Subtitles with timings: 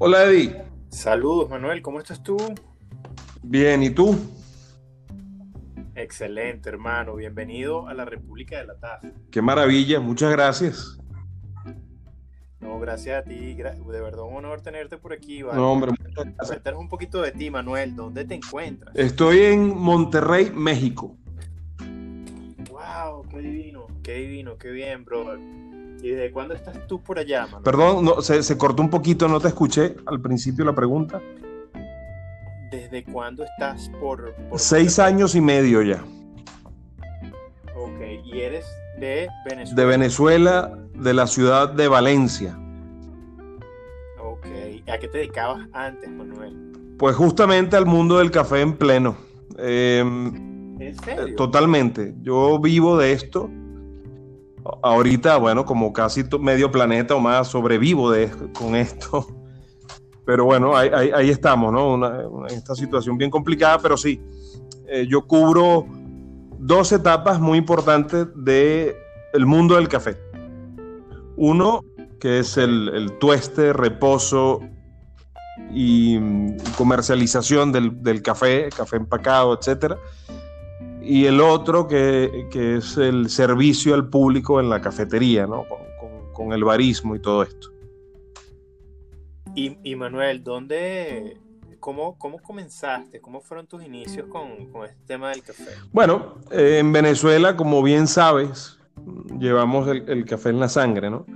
[0.00, 0.62] Hola Eddie.
[0.90, 2.36] Saludos Manuel, ¿cómo estás tú?
[3.42, 4.16] Bien, ¿y tú?
[5.96, 7.16] Excelente, hermano.
[7.16, 9.10] Bienvenido a la República de la Taza.
[9.32, 11.00] Qué maravilla, muchas gracias.
[12.60, 13.54] No, gracias a ti.
[13.54, 15.42] De verdad, un honor tenerte por aquí.
[15.42, 15.58] ¿vale?
[15.58, 15.90] No, hombre,
[16.46, 17.96] Cuéntanos un poquito de ti, Manuel.
[17.96, 18.94] ¿Dónde te encuentras?
[18.94, 21.16] Estoy en Monterrey, México.
[22.70, 23.26] ¡Wow!
[23.28, 23.88] ¡Qué divino!
[24.04, 24.56] ¡Qué divino!
[24.58, 25.40] ¡Qué bien, brother!
[26.02, 27.62] ¿Y desde cuándo estás tú por allá, Manuel?
[27.64, 31.20] Perdón, no, se, se cortó un poquito, no te escuché al principio la pregunta.
[32.70, 34.34] ¿Desde cuándo estás por...?
[34.50, 36.04] por Seis años y medio ya.
[37.74, 38.66] Ok, ¿y eres
[39.00, 39.74] de Venezuela?
[39.74, 42.58] De Venezuela, de la ciudad de Valencia.
[44.22, 44.46] Ok,
[44.86, 46.54] ¿a qué te dedicabas antes, Manuel?
[46.98, 49.16] Pues justamente al mundo del café en pleno.
[49.56, 51.34] Eh, ¿En serio?
[51.36, 52.14] Totalmente.
[52.22, 53.50] Yo vivo de esto.
[54.82, 59.26] Ahorita, bueno, como casi medio planeta o más, sobrevivo de, con esto.
[60.24, 61.94] Pero bueno, ahí, ahí, ahí estamos, ¿no?
[61.94, 64.20] Una, una, esta situación bien complicada, pero sí,
[64.86, 65.86] eh, yo cubro
[66.58, 68.94] dos etapas muy importantes del
[69.32, 70.18] el mundo del café.
[71.36, 71.82] Uno,
[72.20, 74.60] que es el, el tueste, reposo
[75.70, 79.98] y, y comercialización del, del, café, café empacado, etcétera.
[81.02, 85.64] Y el otro, que, que, es el servicio al público en la cafetería, ¿no?
[85.68, 87.68] Con, con, con el barismo y todo esto.
[89.54, 91.36] Y, y, Manuel, ¿dónde,
[91.80, 93.20] cómo, cómo comenzaste?
[93.20, 95.70] ¿Cómo fueron tus inicios con, con este tema del café?
[95.92, 98.78] Bueno, eh, en Venezuela, como bien sabes,
[99.38, 101.26] llevamos el, el, café en la sangre, ¿no?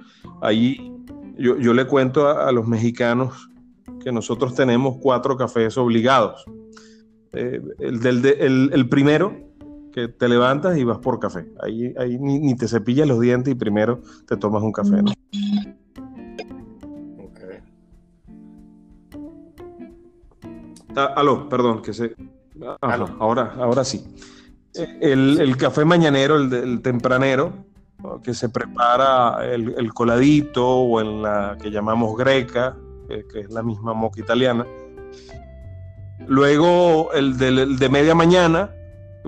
[0.40, 0.92] Ahí
[1.36, 3.48] yo, yo le cuento a, a, los mexicanos
[4.02, 6.44] que nosotros tenemos cuatro cafés obligados.
[7.32, 9.34] Eh, el, del, de, el, el, primero,
[9.92, 11.46] que te levantas y vas por café.
[11.62, 15.12] Ahí, ahí ni, ni, te cepillas los dientes y primero te tomas un café, ¿no?
[20.96, 22.14] Ah, aló, perdón, que se.
[22.80, 24.04] Ajá, ahora, ahora sí.
[24.74, 27.52] El, el café mañanero, el, el tempranero,
[28.22, 32.76] que se prepara el, el, coladito o en la que llamamos greca,
[33.08, 34.66] que, que, es la misma moca italiana.
[36.26, 38.70] Luego el de, de media mañana,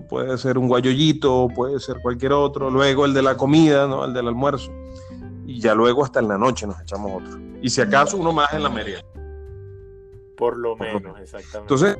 [0.03, 2.71] puede ser un guayollito, puede ser cualquier otro.
[2.71, 4.05] Luego el de la comida, ¿no?
[4.05, 4.71] el del almuerzo.
[5.47, 7.39] Y ya luego hasta en la noche nos echamos otro.
[7.63, 9.05] Y si acaso uno más en la merienda.
[10.37, 11.19] Por lo menos, Por lo...
[11.19, 11.59] exactamente.
[11.59, 11.99] Entonces,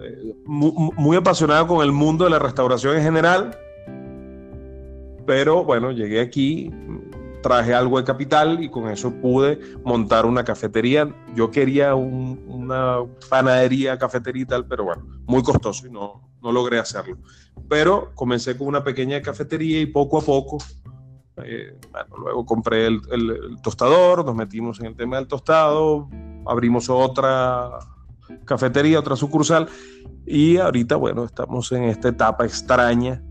[0.00, 3.58] eh, muy, muy, apasionado con el mundo de la restauración en general,
[5.26, 6.72] pero bueno, llegué aquí,
[7.46, 11.08] traje algo de capital y con eso pude montar una cafetería.
[11.36, 12.96] Yo quería un, una
[13.30, 17.18] panadería, cafetería y tal, pero bueno, muy costoso y no, no logré hacerlo.
[17.68, 20.58] Pero comencé con una pequeña cafetería y poco a poco
[21.44, 26.08] eh, bueno, luego compré el, el, tostador, nos metimos en el tema del tostado,
[26.46, 27.78] abrimos otra
[28.44, 29.68] cafetería, otra sucursal
[30.26, 33.22] y ahorita, bueno, estamos en esta etapa extraña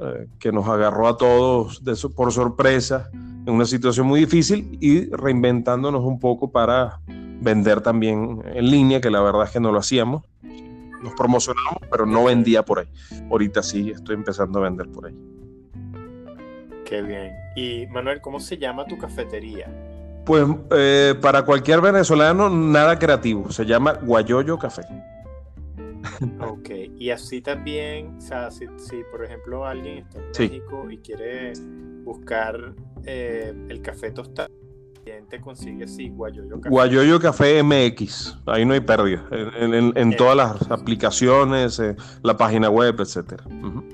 [0.00, 5.10] eh, que nos agarró a todos de, por sorpresa en una situación muy difícil y
[5.10, 7.00] reinventándonos un poco para
[7.40, 10.22] vender también en línea, que la verdad es que no lo hacíamos.
[11.02, 12.88] Nos promocionamos, pero no vendía por ahí.
[13.30, 15.16] Ahorita sí, estoy empezando a vender por ahí.
[16.84, 17.32] Qué bien.
[17.56, 19.66] Y Manuel, ¿cómo se llama tu cafetería?
[20.24, 23.50] Pues eh, para cualquier venezolano, nada creativo.
[23.50, 24.82] Se llama Guayoyo Café.
[26.40, 30.42] Ok, y así también, o sea, si, si por ejemplo alguien está en sí.
[30.44, 31.52] México y quiere
[32.04, 34.48] buscar eh, el café tostado,
[35.28, 36.68] te consigue así, Guayoyo Café.
[36.68, 42.36] Guayoyo Café MX, ahí no hay pérdida, en, en, en todas las aplicaciones, eh, la
[42.36, 43.44] página web, etcétera.
[43.46, 43.84] Uh -huh.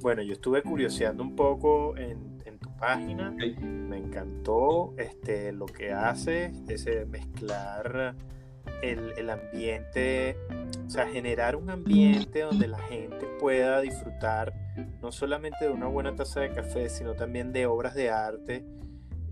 [0.00, 3.30] Bueno, yo estuve curioseando un poco en, en tu página.
[3.30, 8.14] Me encantó este, lo que hace, ese mezclar
[8.82, 10.36] el, el, ambiente,
[10.86, 14.52] o sea, generar un ambiente donde la gente pueda disfrutar
[15.02, 18.64] no solamente de una buena taza de café, sino también de obras de arte,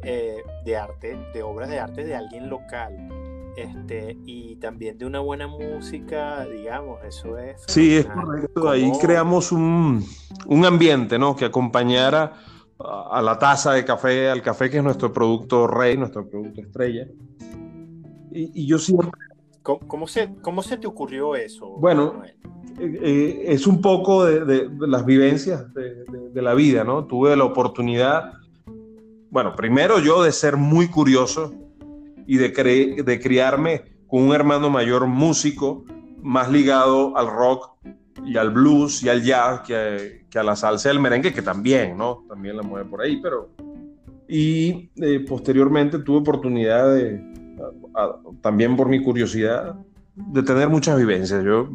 [0.03, 3.09] eh, de arte, de obras de arte de alguien local
[3.57, 7.63] este, y también de una buena música, digamos, eso es.
[7.69, 8.69] Sí, es correcto.
[8.69, 10.05] Ahí creamos un,
[10.47, 11.37] un, ambiente, ¿no?
[11.37, 12.33] Que acompañara
[12.79, 17.07] a la taza de café, al café que es nuestro producto rey, nuestro producto estrella.
[18.33, 19.11] Y, y yo siempre...
[19.65, 21.67] ¿Cómo, ¿Cómo, se, ¿Cómo se te ocurrió eso?
[21.79, 26.85] Bueno, eh, eh, es un poco de, de, de las vivencias de, de la vida,
[26.85, 27.07] ¿no?
[27.07, 28.35] Tuve la oportunidad,
[29.31, 31.53] bueno, primero yo de ser muy curioso,
[32.27, 35.85] y de, cre de criarme con un hermano mayor músico
[36.23, 37.71] más ligado al rock
[38.25, 41.97] y al blues y al jazz que, que, a la salsa al merengue, que también,
[41.97, 42.25] ¿no?
[42.29, 43.51] También la mueve por ahí, pero
[44.29, 47.34] Y eh, posteriormente tuve oportunidad de,
[48.41, 49.77] también por mi curiosidad,
[50.15, 51.45] de tener muchas vivencias.
[51.45, 51.69] Yo,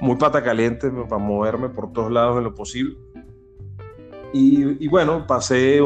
[0.00, 2.96] muy pata caliente para moverme por todos lados en lo posible.
[4.32, 5.80] Y, bueno, pasé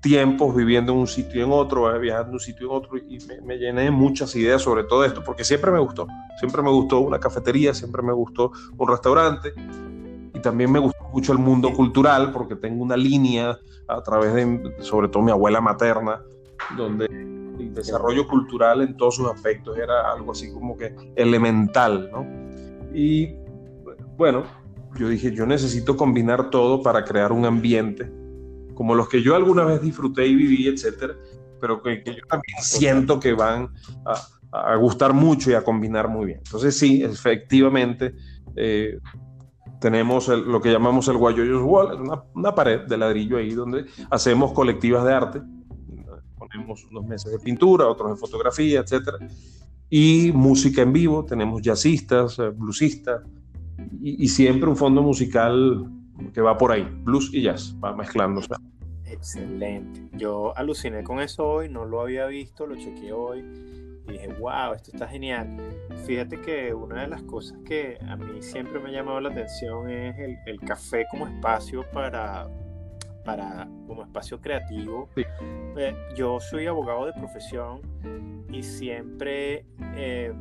[0.00, 2.98] tiempos viviendo en un sitio y en otro, eh, viajando de un sitio en otro,
[2.98, 6.06] y me, llené de muchas ideas sobre todo esto, porque siempre me gustó,
[6.38, 9.54] siempre me gustó una cafetería, siempre me gustó un restaurante,
[10.34, 13.58] y también me gustó mucho el mundo cultural, porque tengo una línea
[13.88, 16.20] a través de, sobre todo mi abuela materna,
[16.76, 17.35] donde
[17.76, 22.26] desarrollo cultural en todos sus aspectos era algo así como que elemental, ¿no?
[22.92, 23.34] Y
[24.16, 24.44] bueno,
[24.98, 28.10] yo dije, yo necesito combinar todo para crear un ambiente
[28.76, 31.16] como los que yo alguna vez disfruté y viví, etcétera,
[31.60, 33.70] pero que, yo también siento que van
[34.04, 36.38] a, gustar mucho y a combinar muy bien.
[36.44, 38.14] Entonces, sí, efectivamente,
[38.54, 38.98] eh,
[39.80, 44.52] tenemos lo que llamamos el Guayoyos Wall, una, una, pared de ladrillo ahí donde hacemos
[44.52, 45.42] colectivas de arte.
[46.50, 49.18] Ponemos unos meses de pintura, otros de fotografía, etcétera.
[49.88, 53.22] Y música en vivo, tenemos jazzistas, eh, bluesistas,
[54.00, 55.90] y, y siempre un fondo musical
[56.32, 58.48] que va por ahí, blues y jazz, va mezclándose.
[59.04, 60.08] Excelente.
[60.12, 63.44] Yo aluciné con eso hoy, no lo había visto, lo chequeé hoy
[64.08, 65.56] y dije, wow, esto está genial.
[66.06, 69.90] Fíjate que una de las cosas que a mí siempre me ha llamado la atención
[69.90, 70.16] es
[70.46, 72.48] el, café como espacio para,
[73.26, 75.10] para como espacio creativo.
[75.76, 77.82] Eh, yo soy abogado de profesión
[78.50, 80.32] y siempre eh,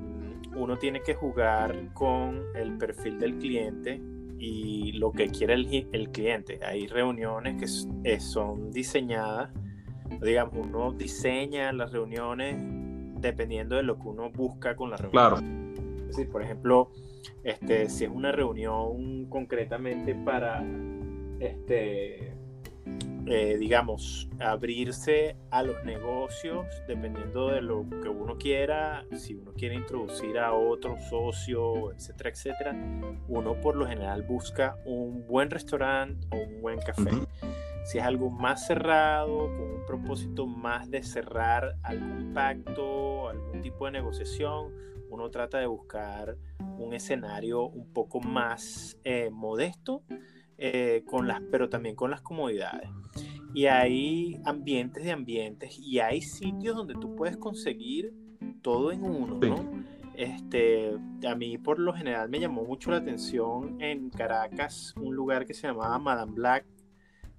[0.55, 3.99] uno tiene que jugar con el perfil del cliente
[4.37, 6.59] y lo que quiere el, el cliente.
[6.63, 9.49] Hay reuniones que eh, son diseñadas,
[10.21, 12.55] digamos, uno diseña las reuniones
[13.19, 15.11] dependiendo de lo que uno busca con la reunión.
[15.11, 15.37] Claro.
[16.01, 16.91] Es decir, por ejemplo,
[17.43, 20.63] este, si es una reunión concretamente para
[21.39, 22.34] este,
[23.27, 29.75] eh, digamos, abrirse a los negocios dependiendo de lo que uno quiera, si uno quiere
[29.75, 32.75] introducir a otro socio, etcétera, etcétera,
[33.27, 37.11] uno por lo general busca un buen restaurante o un buen café.
[37.85, 43.85] Si es algo más cerrado, con un propósito más de cerrar algún pacto, algún tipo
[43.85, 44.73] de negociación,
[45.09, 46.37] uno trata de buscar
[46.77, 50.03] un escenario un poco más eh, modesto
[50.57, 52.89] eh, con las, pero también con las comodidades.
[53.53, 58.13] Y hay ambientes de ambientes y hay sitios donde tú puedes conseguir
[58.61, 59.85] todo en uno, ¿no?
[60.17, 60.97] Este,
[61.27, 65.53] a mí por lo general me llamó mucho la atención en Caracas un lugar que
[65.53, 66.65] se llamaba Madame Black,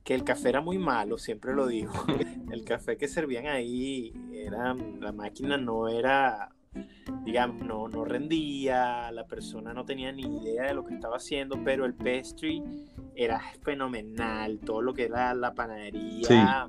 [0.05, 1.93] que el café era muy malo, siempre lo digo.
[2.53, 6.56] El café que servían ahí era, la máquina no era
[7.25, 11.63] digamos, no, no rendía, la persona no tenía ni idea de lo que estaba haciendo,
[11.65, 12.63] pero el pastry
[13.15, 16.69] era fenomenal, todo lo que era la panadería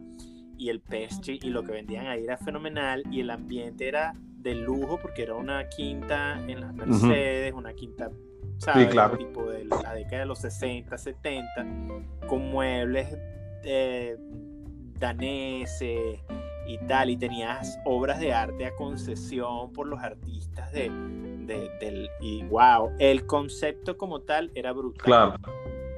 [0.58, 4.56] y el pastry y lo que vendían ahí era fenomenal y el ambiente era de
[4.56, 8.10] lujo porque era una quinta en las Mercedes, una quinta
[8.58, 8.88] ¿sabes?
[8.88, 9.18] claro.
[9.18, 11.48] tipo de la década de los 60, 70,
[12.28, 13.18] con muebles
[13.64, 14.18] eh,
[15.00, 16.20] daneses,
[16.68, 20.90] y tal, y tenías obras de arte a concesión por los artistas de,
[21.80, 25.06] del, y wow, el concepto como tal era brutal.
[25.06, 25.36] Claro.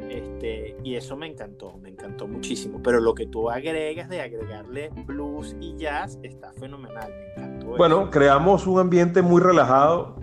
[0.09, 2.81] Este, y eso me encantó, me encantó muchísimo.
[2.83, 7.67] Pero lo que tú agregas de agregarle blues y jazz está fenomenal, me encantó.
[7.77, 10.15] Bueno, creamos un ambiente muy relajado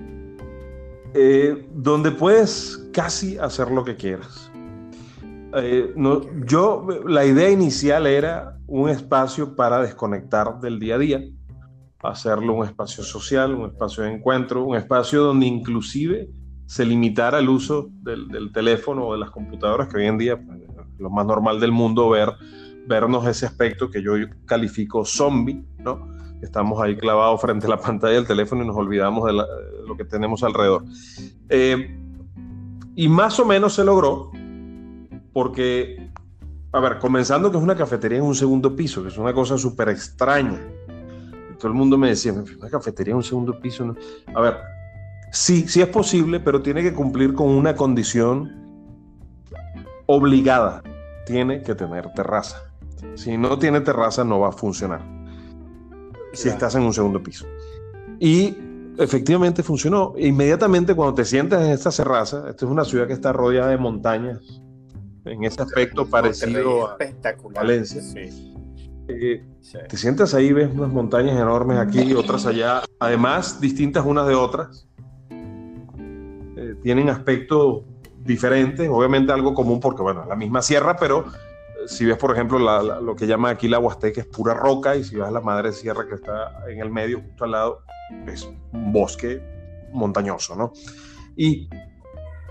[1.15, 4.51] eh, donde puedes casi hacer lo que quieras.
[5.55, 11.21] Eh, no, yo, la idea inicial era un espacio para desconectar del día a día,
[12.03, 16.29] hacerlo un espacio social, un espacio de encuentro, un espacio donde inclusive
[16.67, 20.61] se limitara el uso del, teléfono o de las computadoras, que hoy en día pues,
[20.61, 22.33] es lo más normal del mundo ver,
[22.87, 26.15] vernos ese aspecto que yo califico zombie, ¿no?
[26.43, 29.33] Estamos ahí clavados frente a la pantalla del teléfono y nos olvidamos de,
[29.87, 30.85] lo que tenemos alrededor.
[31.49, 31.99] Eh,
[32.95, 34.31] y más o menos se logró,
[35.33, 36.06] porque,
[36.77, 39.57] a ver, comenzando que es una cafetería en un segundo piso, que es una cosa
[39.57, 40.61] súper extraña.
[41.59, 43.87] todo el mundo me decía, una cafetería en un segundo piso.
[43.87, 43.97] ¿no?
[44.35, 44.59] A ver,
[45.33, 48.53] sí, sí es posible, pero tiene que cumplir con una condición
[50.05, 50.83] obligada.
[51.25, 52.63] Tiene que tener terraza.
[53.15, 55.01] Si no tiene terraza, no va a funcionar.
[56.35, 57.47] Si estás en un segundo piso.
[58.21, 58.55] Y
[58.99, 60.13] efectivamente funcionó.
[60.19, 63.79] Inmediatamente cuando te sientas en esta terraza, esta es una ciudad que está rodeada de
[63.79, 64.41] montañas,
[65.27, 66.97] en ese aspecto parecido a
[67.55, 68.03] Valencia.
[69.09, 69.45] Eh,
[69.89, 74.35] te sientas ahí, ves unas montañas enormes aquí y otras allá, además distintas unas de
[74.35, 74.89] otras.
[75.31, 77.83] Eh, tienen aspectos
[78.19, 81.27] diferentes, obviamente algo común porque, bueno, la misma sierra, pero
[81.87, 85.17] si ves, por ejemplo, lo que llaman aquí la Huasteca es pura roca, y si
[85.17, 87.83] vas a la Madre Sierra que está en el medio, justo al lado,
[88.27, 89.41] es un bosque
[89.93, 90.73] montañoso, ¿no?
[91.37, 91.69] Y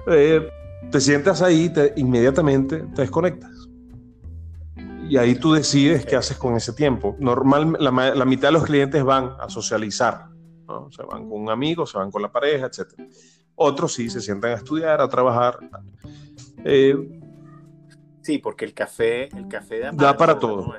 [0.08, 0.48] eh,
[0.92, 3.52] te sientas ahí, te, inmediatamente te desconectas.
[5.10, 7.16] Y ahí tú decides qué haces con ese tiempo.
[7.20, 10.30] Normal, la, mitad de los clientes van a socializar,
[10.68, 10.92] ¿no?
[10.92, 12.94] Se van con un amigo, se van con la pareja, etc.
[13.56, 15.60] Otros sí se sientan a estudiar, a trabajar.
[16.64, 16.96] Eh,
[18.22, 20.74] sí, porque el café, el café da, para todo.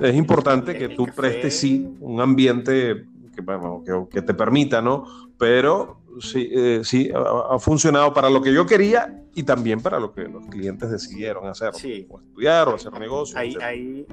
[0.00, 5.04] Es, importante que tú prestes sí un ambiente que, que, te permita, ¿no?
[5.38, 10.12] Pero sí, eh, sí ha, funcionado para lo que yo quería y también para lo
[10.12, 11.70] que los clientes decidieron hacer,
[12.08, 13.36] o estudiar o hacer negocios.
[13.36, 14.06] Hay,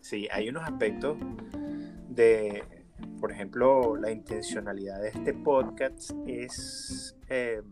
[0.00, 1.16] sí, hay unos aspectos
[2.08, 2.64] de,
[3.20, 7.16] por ejemplo, la intencionalidad de este podcast es...
[7.28, 7.62] Eh,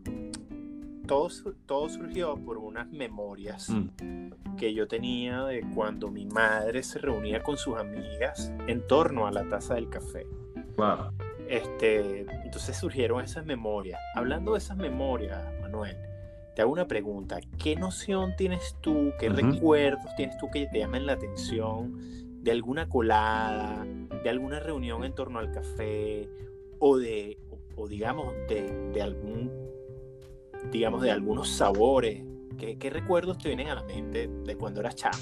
[1.07, 1.29] todo,
[1.67, 4.57] todo, surgió por unas memorias mm.
[4.57, 9.31] que yo tenía de cuando mi madre se reunía con sus amigas en torno a
[9.31, 10.27] la taza del café.
[10.77, 11.13] Wow.
[11.49, 14.01] Este, entonces surgieron esas memorias.
[14.15, 15.97] Hablando de esas memorias, Manuel,
[16.55, 17.39] te hago una pregunta.
[17.63, 21.97] ¿Qué noción tienes tú, qué recuerdos tienes tú que te llamen la atención
[22.43, 23.85] de alguna colada,
[24.23, 26.29] de alguna reunión en torno al café
[26.79, 27.39] o de,
[27.77, 29.51] o, digamos, de, algún,
[30.73, 32.25] digamos, de algunos sabores?
[32.59, 35.19] ¿Qué, recuerdos te vienen a la mente de cuando eras chamo?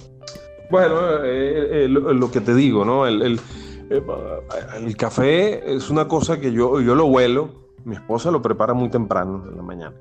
[0.70, 3.06] Bueno, eh, eh, lo, que te digo, ¿no?
[3.06, 3.38] el
[3.91, 8.91] el café es una cosa que yo, yo lo huelo, mi esposa lo prepara muy
[8.91, 9.97] temprano en la mañana.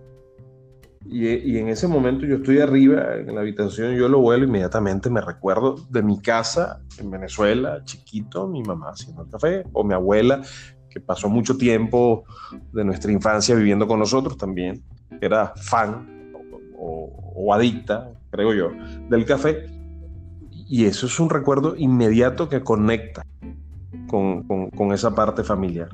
[1.06, 5.10] Y, y, en ese momento yo estoy arriba en la habitación, yo lo huelo inmediatamente,
[5.10, 9.94] me recuerdo de mi casa en Venezuela, chiquito, mi mamá haciendo el café, o mi
[9.94, 10.42] abuela,
[10.90, 12.24] que pasó mucho tiempo
[12.72, 14.82] de nuestra infancia viviendo con nosotros también,
[15.20, 16.32] era fan
[16.78, 18.72] o, o adicta, creo yo,
[19.10, 19.66] del café.
[20.70, 23.26] Y eso es un recuerdo inmediato que conecta
[24.14, 25.90] con, esa parte familiar.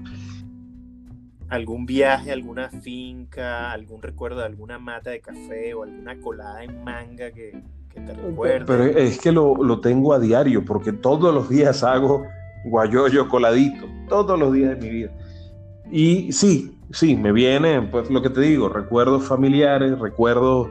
[1.48, 6.84] ¿Algún viaje, alguna finca, algún recuerdo de alguna mata de café o alguna colada en
[6.84, 8.66] manga que, te recuerde?
[8.66, 12.24] Pero es que lo, tengo a diario porque todos los días hago
[12.66, 15.12] guayoyo coladito, todos los días de mi vida.
[15.90, 20.68] Y sí, sí, me viene, pues lo que te digo, recuerdos familiares, recuerdos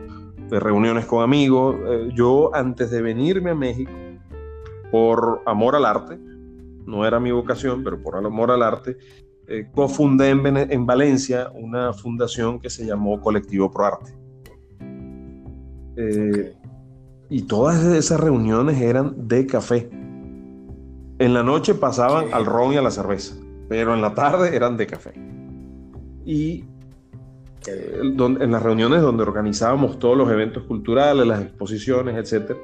[0.50, 1.76] de reuniones con amigos.
[1.88, 3.90] Eh, yo antes de venirme a México,
[4.93, 6.19] por amor al arte,
[6.88, 8.97] no era mi vocación, pero por amor al arte,
[9.47, 14.12] eh, cofundé en, Valencia una fundación que se llamó Colectivo Pro Arte.
[15.97, 16.54] Eh,
[17.30, 19.90] y todas esas reuniones eran de café.
[21.18, 23.37] En la noche pasaban al ron y a la cerveza,
[23.68, 25.12] pero en la tarde eran de café.
[26.25, 26.64] Y
[27.66, 32.57] eh, en las reuniones donde organizábamos todos los eventos culturales, las exposiciones, etc.,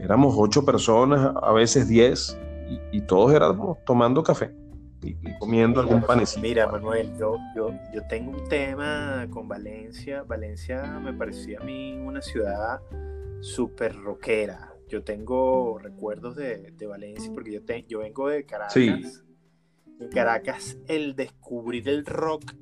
[0.00, 2.38] éramos ocho personas, a veces diez,
[2.90, 4.54] y, todos éramos tomando café
[5.02, 6.40] y, comiendo algún panecito.
[6.40, 10.22] Mira, Manuel, yo, yo, yo tengo un tema con Valencia.
[10.22, 12.80] Valencia me parecía a mí una ciudad
[13.40, 14.72] súper rockera.
[14.88, 18.74] Yo tengo recuerdos de, de Valencia porque yo, yo vengo de Caracas.
[18.74, 19.02] Sí.
[20.00, 22.52] En Caracas, el descubrir el rock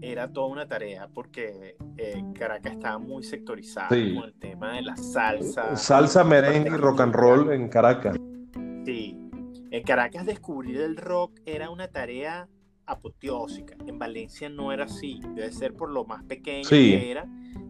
[0.00, 4.96] era toda una tarea porque eh, Caracas estaba muy sectorizado con el tema de la
[4.96, 5.76] salsa.
[5.76, 8.16] Salsa, merengue y rock and roll en Caracas.
[8.84, 9.27] Sí,
[9.70, 12.48] en Caracas descubrir el rock era una tarea
[12.86, 13.76] apoteósica.
[13.86, 15.20] En Valencia no era así.
[15.34, 17.26] Debe ser por lo más pequeño que era.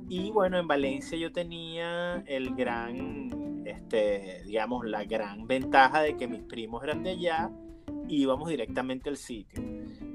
[0.09, 6.27] Y bueno, en Valencia yo tenía el gran, este, digamos, la gran ventaja de que
[6.29, 7.51] mis primos eran de allá
[8.09, 9.63] y íbamos directamente al sitio.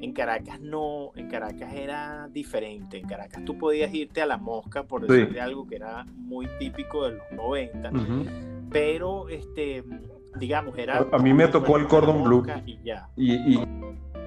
[0.02, 2.98] En Caracas no, en Caracas era diferente.
[2.98, 7.08] En Caracas tú podías irte a la mosca, por decirte algo que era muy típico
[7.08, 7.92] de los 90.
[8.72, 9.84] Pero este
[10.40, 11.06] digamos, era...
[11.12, 12.46] A, mí me tocó el Cordon Blue.
[13.16, 13.34] Y,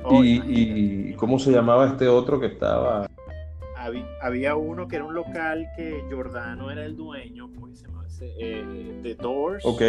[0.09, 3.09] y, ¿cómo se llamaba este otro que estaba?
[4.21, 9.01] Había, uno que era un local que Giordano era el dueño, ¿cómo se llama eh,
[9.03, 9.65] The Doors.
[9.65, 9.83] Ok.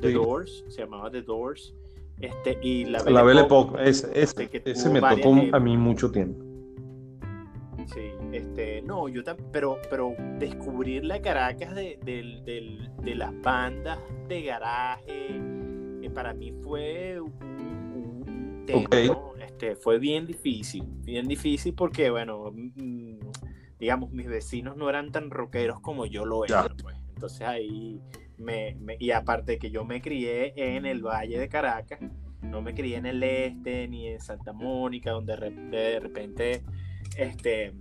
[0.00, 1.74] The Doors, se llamaba The Doors.
[2.20, 6.44] Este, y la Belle, Époque, ese, ese me tocó a mí mucho tiempo.
[7.92, 14.42] Sí, este, no, yo también, pero, pero descubrir la Caracas de, de, las bandas de
[14.42, 15.40] garaje,
[16.02, 18.88] eh, para mí fue un, tema,
[19.40, 23.18] este, fue bien difícil, bien difícil porque, bueno, mm,
[23.78, 26.96] digamos, mis vecinos no eran tan rockeros como yo lo era, pues.
[27.14, 28.00] Entonces ahí,
[28.36, 32.00] me, y aparte que yo me crié en el Valle de Caracas,
[32.42, 36.64] no me crié en el este ni en Santa Mónica, donde de repente
[37.16, 37.72] este,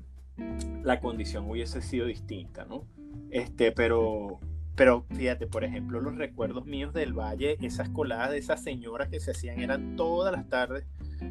[0.84, 2.86] la condición hubiese sido distinta, ¿no?
[3.30, 4.40] Este, pero,
[4.76, 9.20] pero fíjate, por ejemplo, los recuerdos míos del valle, esas coladas de esas señoras que
[9.20, 10.86] se hacían eran todas las tardes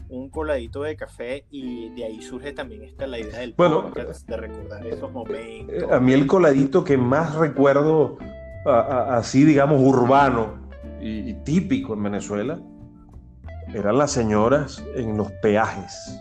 [0.09, 4.37] un coladito de café y de ahí surge también esta la idea del bueno, de
[4.37, 5.90] recordar esos momentos.
[5.90, 8.18] A mí el coladito que más recuerdo
[8.64, 10.54] así, digamos, urbano
[11.00, 12.61] y, típico en Venezuela
[13.75, 16.21] eran las señoras en los peajes.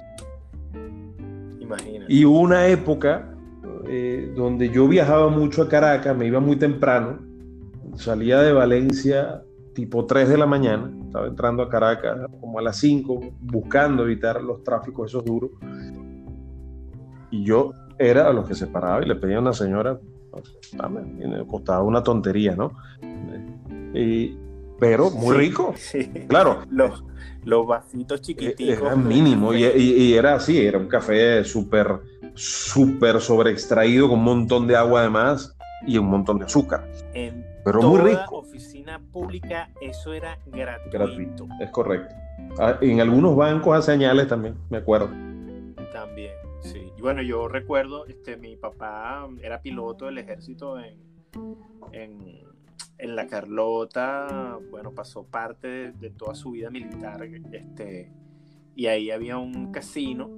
[2.01, 2.13] Imagínate.
[2.13, 3.31] Y una época
[3.87, 7.19] eh, donde yo viajaba mucho a Caracas, me iba muy temprano,
[7.95, 9.41] salía de Valencia
[9.73, 14.41] tipo 3 de la mañana, estaba entrando a Caracas como a las 5, buscando evitar
[14.41, 15.51] los tráficos esos duros.
[17.31, 19.99] Y yo era a los que se paraba y le pedía a una señora,
[20.73, 22.71] dame, y me costaba una tontería, ¿no?
[23.93, 24.37] Y,
[24.81, 26.05] pero muy rico, sí.
[26.27, 26.63] claro.
[26.71, 27.03] Los,
[27.45, 28.81] los vasitos chiquititos.
[28.81, 31.99] Era mínimo y, y, era así, era un café súper,
[32.33, 36.89] súper sobre extraído con un montón de agua además y un montón de azúcar.
[37.13, 38.39] En pero toda muy rico.
[38.39, 40.97] oficina pública eso era gratuito.
[40.97, 42.15] Gratuito, es correcto.
[42.57, 45.09] Ah, En algunos bancos hace señales también, me acuerdo.
[45.93, 46.91] También, sí.
[46.97, 50.97] Y bueno, yo recuerdo, este, mi papá era piloto del ejército en,
[51.91, 52.50] en,
[52.97, 58.11] en La Carlota, bueno, pasó parte de, de toda su vida militar, este,
[58.75, 60.29] y ahí había un casino,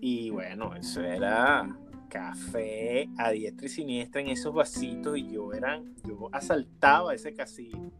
[0.00, 1.68] y bueno, eso era
[2.08, 7.90] café a diestra y siniestra en esos vasitos y yo eran, yo asaltaba ese casino,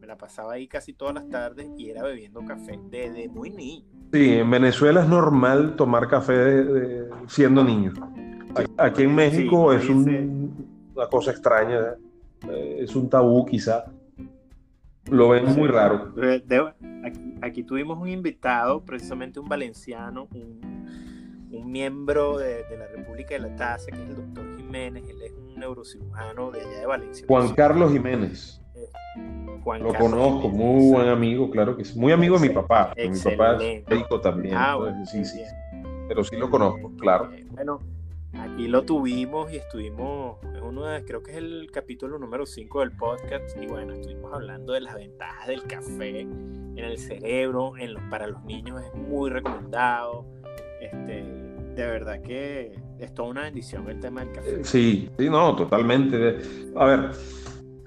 [0.00, 3.84] me la pasaba ahí casi todas las tardes y era bebiendo café desde muy niño.
[4.12, 7.92] Sí, en Venezuela es normal tomar café de- de- siendo niño.
[8.76, 11.94] Aquí en México Sí, es un- una cosa extraña, eh,
[12.48, 13.84] es un tabú quizá.
[15.10, 16.12] Lo ven muy raro.
[16.12, 16.72] De- de-
[17.04, 20.60] aquí, aquí tuvimos un invitado, precisamente un valenciano, un,
[21.50, 25.22] un miembro de, de la República de la Taza, que es el doctor Jiménez, él
[25.22, 27.26] es un neurocirujano de allá de Valencia.
[27.26, 28.60] Juan Carlos Jiménez,
[29.64, 31.98] Juan lo Carlos conozco, Jiménez, muy buen amigo, claro que sí.
[31.98, 34.54] Muy amigo de mi papá, mi papá es médico también.
[34.56, 35.42] Ah, entonces, sí, sí,
[36.08, 37.32] pero sí lo conozco, claro.
[37.32, 37.80] Eh, Bueno,
[38.34, 42.80] aquí lo tuvimos y estuvimos, es uno de, creo que es el capítulo número 5
[42.80, 47.94] del podcast, y bueno, estuvimos hablando de las ventajas del café en el cerebro, en
[47.94, 50.24] los, para los niños es muy recomendado.
[50.80, 51.24] Este,
[51.74, 54.64] de verdad que es toda una bendición el tema del café.
[54.64, 56.38] Sí, sí, no, totalmente.
[56.76, 57.10] A ver,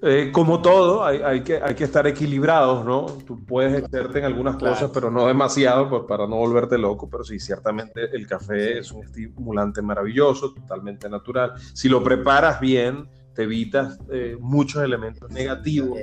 [0.05, 3.05] eh, como todo, hay, hay que, hay que estar equilibrados, ¿no?
[3.25, 4.75] Tú puedes excederte en algunas Claro.
[4.75, 7.09] cosas, pero no demasiado pues, para no volverte loco.
[7.09, 11.53] Pero sí, ciertamente el café es un estimulante maravilloso, totalmente natural.
[11.73, 15.97] Si lo preparas bien, te evitas eh, muchos elementos negativos.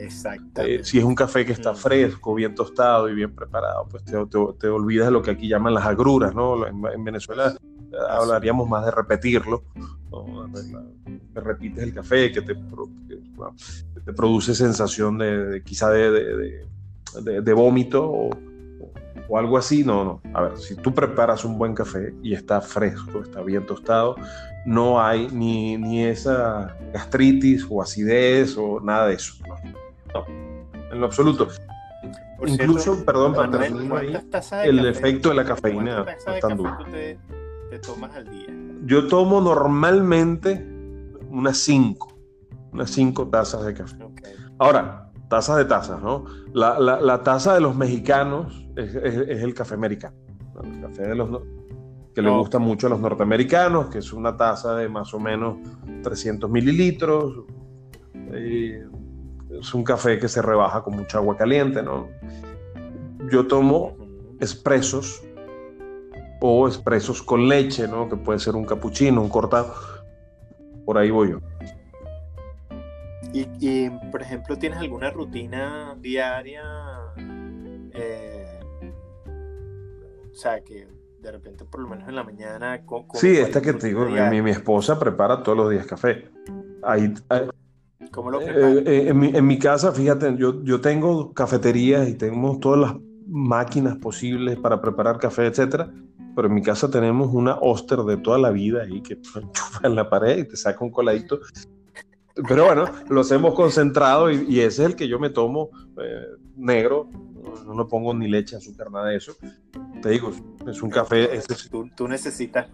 [0.56, 1.76] Eh, si es un café que está Mm.
[1.76, 5.46] fresco, bien tostado y bien preparado, pues te, te- te olvidas de lo que aquí
[5.46, 6.66] llaman las agruras, ¿no?
[6.66, 7.54] En, en Venezuela
[7.92, 9.62] eh, hablaríamos más de repetirlo,
[10.10, 10.48] ¿no?
[11.34, 12.56] Repites el café, que te,
[14.04, 18.30] te produce sensación de, de quizá de, vómito o,
[19.28, 19.84] o algo así.
[19.84, 20.20] No, no.
[20.34, 24.16] A ver, si tú preparas un buen café y está fresco, está bien tostado,
[24.66, 29.34] no hay ni, ni esa gastritis o acidez o nada de eso.
[30.14, 31.48] No, no, en lo absoluto.
[32.38, 35.44] Por Incluso, cierto, perdón, para terminar ahí, ¿cuántas tazas de el café- efecto de la
[35.44, 36.76] cafeína ¿cuántas no tazas es tan duro.
[36.90, 37.18] te,
[37.68, 38.46] te tomas al día?
[38.86, 40.66] Yo tomo normalmente
[41.28, 42.09] unas 5,
[42.72, 44.02] unas 5 tazas de café.
[44.04, 44.20] Ok.
[44.58, 46.24] Ahora, tazas de tazas, ¿no?
[46.52, 50.16] La, la- la taza de los mexicanos es, es- es el café americano.
[50.54, 50.62] ¿no?
[50.62, 51.30] El café de los
[52.14, 55.56] que le gusta mucho a los norteamericanos, que es una taza de más o menos
[56.02, 57.44] 300 mililitros.
[58.32, 58.84] Eh,
[59.60, 62.08] es un café que se rebaja con mucha agua caliente, ¿no?
[63.30, 63.96] Yo tomo
[64.40, 65.22] expresos
[66.40, 68.08] o expresos con leche, ¿no?
[68.08, 69.72] Que puede ser un capuchino, un cortado.
[70.84, 71.40] Por ahí voy yo.
[73.32, 76.62] Y, y, por ejemplo, ¿tienes alguna rutina diaria?
[77.92, 78.60] Eh,
[80.30, 80.88] o sea, que
[81.20, 82.84] de repente, por lo menos en la mañana.
[82.84, 85.70] co- co- Sí, ¿cuál esta es que te digo, mi, mi esposa prepara todos los
[85.70, 86.28] días café.
[86.82, 87.48] Ahí, eh,
[88.10, 92.14] ¿Cómo lo eh, eh, en, mi, en mi casa, fíjate, yo, yo tengo cafeterías y
[92.14, 92.96] tenemos todas las
[93.28, 95.92] máquinas posibles para preparar café, etcétera.
[96.34, 99.94] Pero en mi casa tenemos una Oster de toda la vida ahí que chupa en
[99.94, 101.38] la pared y te saca un coladito.
[102.48, 105.70] Pero bueno, los hemos concentrado y, y ese es el que yo me tomo
[106.02, 106.26] eh,
[106.56, 107.08] negro.
[107.66, 109.32] No le pongo ni leche, azúcar, nada de eso.
[110.02, 110.30] Te digo,
[110.66, 112.68] es un café, es- Tú, tú necesitas,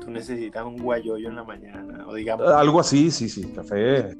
[0.00, 2.46] tú necesitas un guayoyo en la mañana, o digamos.
[2.48, 4.14] algo así, sí, sí, café eh,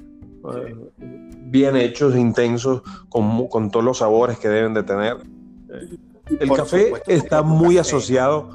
[1.41, 5.17] bien hechos, intensos, con, con todos los sabores que deben de tener.
[6.39, 8.49] El Por café supuesto está muy café- asociado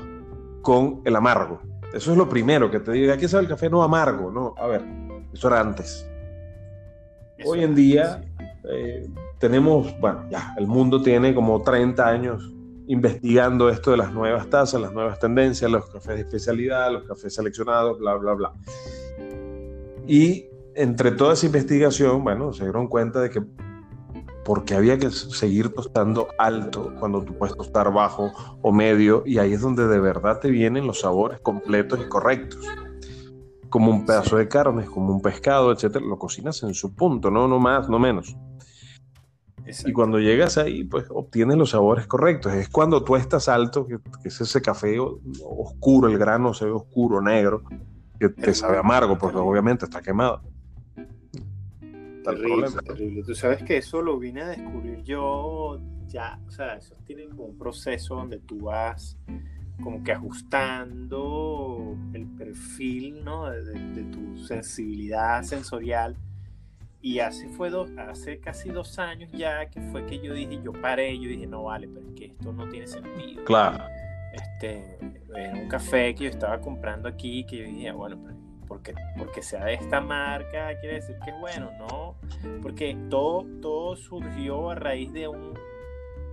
[0.63, 1.61] con el amargo.
[1.93, 3.15] Eso es lo primero que te diga.
[3.15, 4.55] Aquí sabe el café no amargo, ¿no?
[4.57, 4.83] A ver,
[5.33, 6.09] eso era antes.
[7.45, 8.25] Hoy en día
[8.71, 12.51] eh, tenemos, bueno, ya, el mundo tiene como 30 años
[12.87, 17.35] investigando esto de las nuevas tazas, las nuevas tendencias, los cafés de especialidad, los cafés
[17.35, 18.53] seleccionados, bla, bla, bla.
[20.07, 23.43] Y entre toda esa investigación, bueno, se dieron cuenta de que
[24.45, 28.31] porque había que seguir tostando alto cuando tú puedes tostar bajo
[28.61, 32.61] o medio y ahí es donde de verdad te vienen los sabores completos y correctos.
[33.75, 37.49] Como un pedazo de carne, como un pescado, etcétera, lo cocinas en su punto, no,
[37.49, 38.37] no más, no menos.
[39.85, 42.53] Y cuando llegas ahí, pues obtienes los sabores correctos.
[42.53, 47.21] Es cuando tú estás alto, que, es ese café oscuro, el grano se ve oscuro,
[47.21, 47.65] negro,
[48.21, 50.41] que te sabe amargo, porque obviamente está quemado.
[52.23, 53.25] Terrible, terrible.
[53.25, 57.47] Tú sabes que eso lo vine a descubrir yo ya, o sea, eso tiene como
[57.47, 59.19] un proceso donde tú vas
[59.83, 63.51] como que ajustando el perfil, ¿no?
[63.51, 66.17] de tu sensibilidad sensorial
[67.05, 70.73] y hace, fue dos, hace casi dos años ya que fue que yo dije, yo
[70.73, 73.45] paré, yo dije, no vale, pero es que esto no tiene sentido.
[73.45, 73.85] Claro.
[74.33, 74.99] Este,
[75.37, 79.43] era un café que yo estaba comprando aquí que yo dije, bueno, pero porque, porque
[79.43, 82.15] sea de esta marca, quiere decir que es bueno, ¿no?
[82.63, 85.53] Porque todo, todo surgió a raíz de un,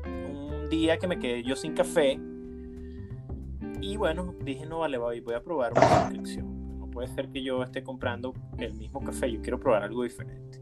[0.06, 2.18] un día que me quedé yo sin café.
[3.82, 6.80] Y bueno, dije, no vale, voy, voy a probar una suscripción.
[6.80, 10.62] No puede ser que yo esté comprando el mismo café, yo quiero probar algo diferente.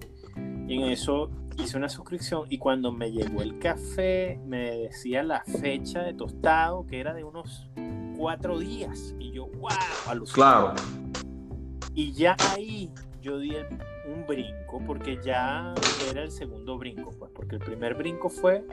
[0.67, 5.43] Y en eso hice una suscripción y cuando me llegó el café me decía la
[5.43, 7.69] fecha de tostado que era de unos
[8.17, 9.15] cuatro días.
[9.19, 9.69] Y yo, wow,
[10.07, 10.33] alucinante.
[10.35, 10.75] Claro.
[11.93, 13.55] Y ya ahí yo di
[14.07, 15.73] un brinco porque ya
[16.09, 18.63] era el segundo brinco, pues, porque el primer brinco fue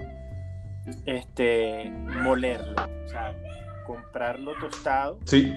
[1.05, 1.91] este
[2.23, 3.35] molerlo, o sea,
[3.87, 5.19] comprarlo tostado.
[5.25, 5.53] Sí.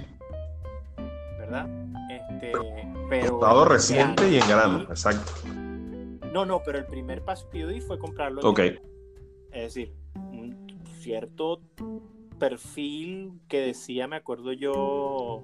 [1.38, 1.68] ¿Verdad?
[2.10, 2.52] Este,
[3.10, 5.32] pero tostado reciente y en grano, exacto.
[6.34, 8.42] No, no, pero el primer paso que yo di fue comprarlo.
[8.42, 8.60] Ok.
[9.52, 10.68] Es decir, un
[11.00, 11.62] cierto
[12.38, 15.44] perfil que decía, me acuerdo yo,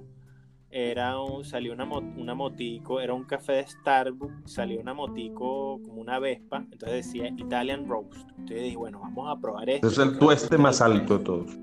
[0.70, 6.00] era un, salió una, una motico, era un café de Starbucks, salió una motico como
[6.00, 8.30] una Vespa, entonces decía Italian Roast.
[8.30, 9.88] Entonces dije, bueno, vamos a probar esto.
[9.88, 11.58] Es el tueste más alto de todos.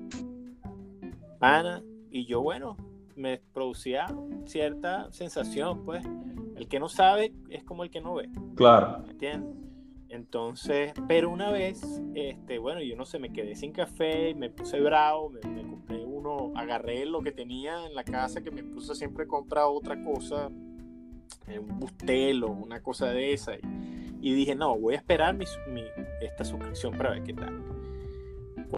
[1.44, 2.76] Ana, y yo, bueno,
[3.16, 4.06] me producía
[4.46, 6.04] cierta sensación, pues.
[6.56, 8.28] El que no sabe es como el que no ve.
[8.54, 9.04] Claro.
[9.08, 9.64] ¿Entiendes?
[10.14, 11.82] Entonces, pero una vez,
[12.14, 16.52] este, bueno, yo no sé, me quedé sin café, me puse bravo, me, compré uno,
[16.54, 20.50] agarré lo que tenía en la casa, que me puse siempre a comprar otra cosa,
[21.48, 23.54] eh, un bustelo, una cosa de esa,
[24.20, 25.44] y, dije, no, voy a esperar mi,
[26.22, 27.60] esta suscripción para ver qué tal.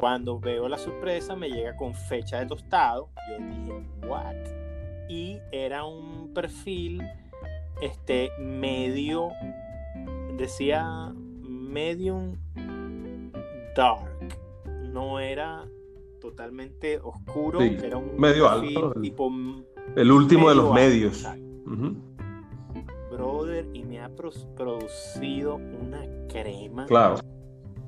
[0.00, 3.08] Cuando veo la sorpresa, me llega con fecha de tostado.
[3.28, 4.34] Yo dije, ¿what?
[5.08, 7.02] Y era un perfil
[7.80, 9.30] este, medio,
[10.36, 12.36] decía medium
[13.76, 14.10] dark.
[14.92, 15.64] No era
[16.20, 18.92] totalmente oscuro, era un medio alto.
[19.00, 19.30] Tipo,
[19.94, 21.24] el último de los medios.
[23.10, 26.86] Brother, y me ha producido una crema.
[26.86, 27.16] Claro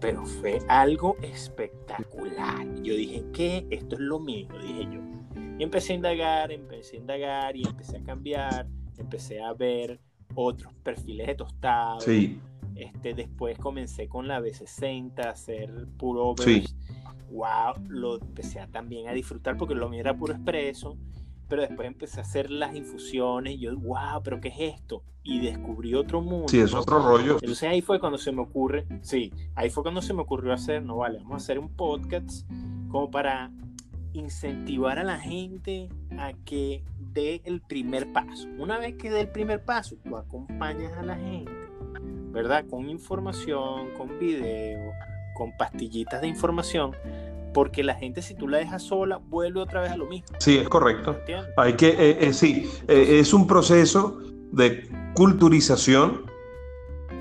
[0.00, 2.66] pero fue algo espectacular.
[2.82, 3.66] Yo dije, ¿qué?
[3.70, 5.00] Esto es lo mío, dije yo.
[5.58, 10.00] Y empecé a indagar, empecé a indagar y empecé a cambiar, empecé a ver
[10.34, 12.00] otros perfiles de tostado.
[12.00, 12.40] Sí.
[12.76, 16.64] Este, después comencé con la B60 a hacer puro sí.
[17.30, 20.96] Wow, lo empecé a, también a disfrutar porque lo mío era puro expreso
[21.48, 25.02] pero después empecé a hacer las infusiones y yo, wow, pero ¿qué es esto?
[25.22, 26.48] Y descubrí otro mundo.
[26.48, 27.38] Sí, es otro rollo.
[27.40, 30.82] Entonces ahí fue cuando se me ocurre, sí, ahí fue cuando se me ocurrió hacer,
[30.82, 32.48] no vale, vamos a hacer un podcast
[32.90, 33.50] como para
[34.12, 36.82] incentivar a la gente a que
[37.12, 38.48] dé el primer paso.
[38.58, 41.52] Una vez que dé el primer paso, tú acompañas a la gente,
[42.30, 42.64] ¿verdad?
[42.68, 44.92] Con información, con video,
[45.34, 46.92] con pastillitas de información
[47.52, 50.28] porque la gente si tú la dejas sola vuelve otra vez a lo mismo.
[50.38, 51.16] Sí, es correcto.
[51.56, 54.18] Hay que, eh, eh, sí, eh, es un proceso
[54.52, 56.22] de culturización,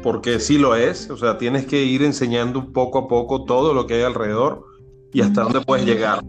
[0.04, 3.88] porque sí lo es, o sea, tienes que ir enseñando poco a poco todo lo
[3.88, 4.66] que hay alrededor
[5.12, 6.24] y hasta dónde puedes llegar.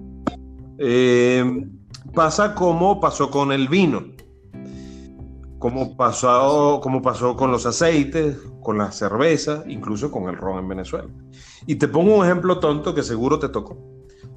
[2.14, 4.04] pasa como pasó con el vino,
[5.58, 10.68] como pasó, como pasó con los aceites, con la cerveza, incluso con el ron en
[10.68, 11.08] Venezuela.
[11.66, 13.76] Y te pongo un ejemplo tonto que seguro te tocó.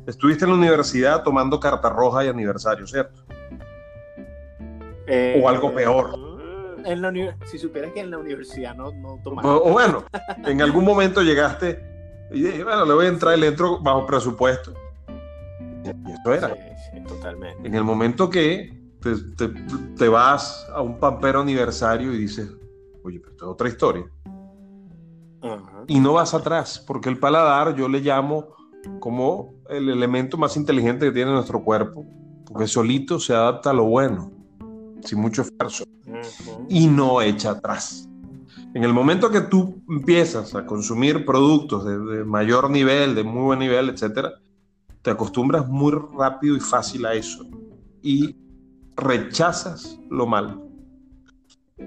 [0.07, 3.23] Estuviste en la universidad tomando carta roja y aniversario, ¿cierto?
[5.07, 6.17] Eh, o algo peor.
[6.83, 9.57] En la si supieras que en la universidad no, no tomaba.
[9.57, 10.03] O, bueno,
[10.45, 11.79] en algún momento llegaste
[12.31, 14.73] y dije, bueno, le voy a entrar y le entro bajo presupuesto.
[15.83, 16.55] Y eso era.
[16.91, 17.67] Sí, totalmente.
[17.67, 19.47] En el momento que te,
[19.97, 22.51] te, vas a un pampero aniversario y dices,
[23.03, 24.05] oye, pero esto es otra historia.
[25.87, 28.49] y no vas atrás, porque el paladar yo le llamo
[28.99, 32.05] como el elemento más inteligente que tiene nuestro cuerpo,
[32.45, 34.31] porque solito se adapta a lo bueno,
[35.03, 35.85] sin mucho esfuerzo,
[36.69, 38.07] y no echa atrás.
[38.73, 43.59] En el momento que tú empiezas a consumir productos de, mayor nivel, de muy buen
[43.59, 44.33] nivel, etcétera,
[45.01, 47.45] te acostumbras muy rápido y fácil a eso
[48.01, 48.35] y
[48.95, 50.67] rechazas lo malo.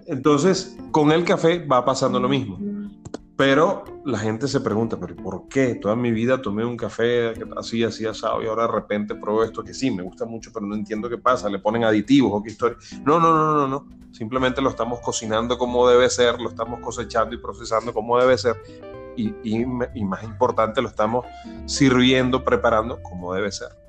[0.07, 2.59] Entonces, con el café va pasando lo mismo.
[3.37, 5.75] Pero la gente se pregunta, ¿pero por qué?
[5.75, 9.65] Toda mi vida tomé un café así, así, asado y ahora de repente pruebo esto
[9.65, 12.53] que sí, me gusta mucho, pero no entiendo qué pasa, le ponen aditivos o qué
[12.53, 12.79] historia.
[13.05, 13.89] No, no, no, no, no.
[14.13, 18.55] Simplemente lo estamos cocinando como debe ser, lo estamos cosechando y procesando como debe ser.
[19.17, 19.63] Y, y,
[19.95, 21.27] y más importante, lo estamos
[21.67, 23.84] sirviendo, preparando como debe ser.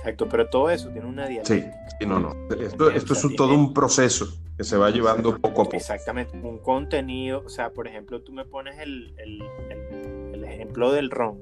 [0.00, 1.86] Exacto, pero todo eso tiene una dialéctica.
[1.98, 2.34] Sí, no, no.
[2.58, 5.76] Esto, esto es todo un proceso que se va llevando poco a poco.
[5.76, 9.42] Exactamente, un contenido, o sea, por ejemplo, tú me pones el, el,
[10.32, 11.40] el, ejemplo del ron,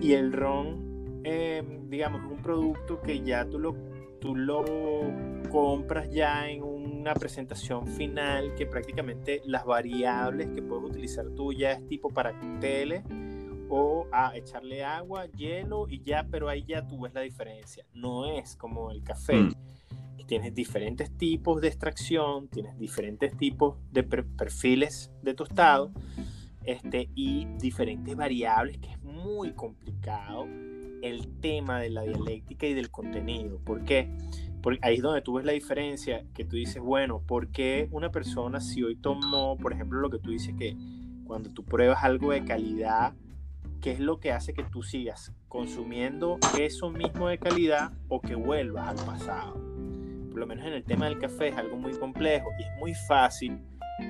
[0.00, 3.74] y el ron, eh, digamos, es un producto que ya tú lo,
[4.20, 4.64] tú lo
[5.50, 11.72] compras ya en una presentación final, que prácticamente las variables que puedes utilizar tú ya
[11.72, 13.02] es tipo para cócteles
[13.76, 17.84] o a echarle agua, hielo y ya, pero ahí ya tú ves la diferencia.
[17.92, 19.34] No es como el café.
[19.34, 19.52] Mm.
[20.28, 25.90] Tienes diferentes tipos de extracción, tienes diferentes tipos de perfiles de tostado
[26.64, 30.46] este, y diferentes variables que es muy complicado
[31.02, 33.58] el tema de la dialéctica y del contenido.
[33.58, 34.08] ¿Por qué?
[34.62, 38.10] Porque ahí es donde tú ves la diferencia, que tú dices, bueno, ¿por qué una
[38.10, 40.76] persona si hoy tomó, por ejemplo, lo que tú dices que
[41.26, 43.14] cuando tú pruebas algo de calidad,
[43.84, 48.34] qué es lo que hace que tú sigas consumiendo eso mismo de calidad o que
[48.34, 49.52] vuelvas al pasado.
[50.30, 52.94] Por lo menos en el tema del café es algo muy complejo y es muy
[52.94, 53.60] fácil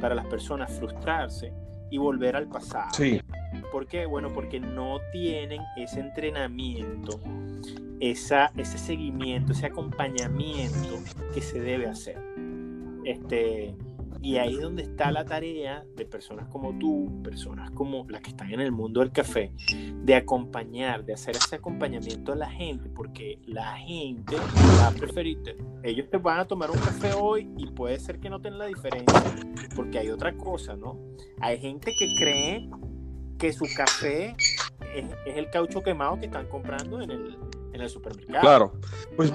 [0.00, 1.52] para las personas frustrarse
[1.90, 2.90] y volver al pasado.
[2.92, 3.20] Sí.
[3.72, 4.06] ¿Por qué?
[4.06, 7.18] Bueno, porque no tienen ese entrenamiento,
[7.98, 11.00] esa, ese seguimiento, ese acompañamiento
[11.34, 12.22] que se debe hacer.
[13.04, 13.74] Este,
[14.24, 18.30] y ahí es donde está la tarea de personas como tú, personas como las que
[18.30, 19.52] están en el mundo del café,
[20.02, 24.36] de acompañar, de hacer ese acompañamiento a la gente, porque la gente
[24.80, 25.38] va a preferir,
[25.82, 29.22] ellos te van a tomar un café hoy y puede ser que noten la diferencia,
[29.76, 30.98] porque hay otra cosa, ¿no?
[31.42, 32.70] Hay gente que cree
[33.38, 34.34] que su café
[34.96, 37.36] es, el caucho quemado que están comprando en el,
[37.74, 38.40] en el supermercado.
[38.40, 38.72] Claro,
[39.16, 39.34] pues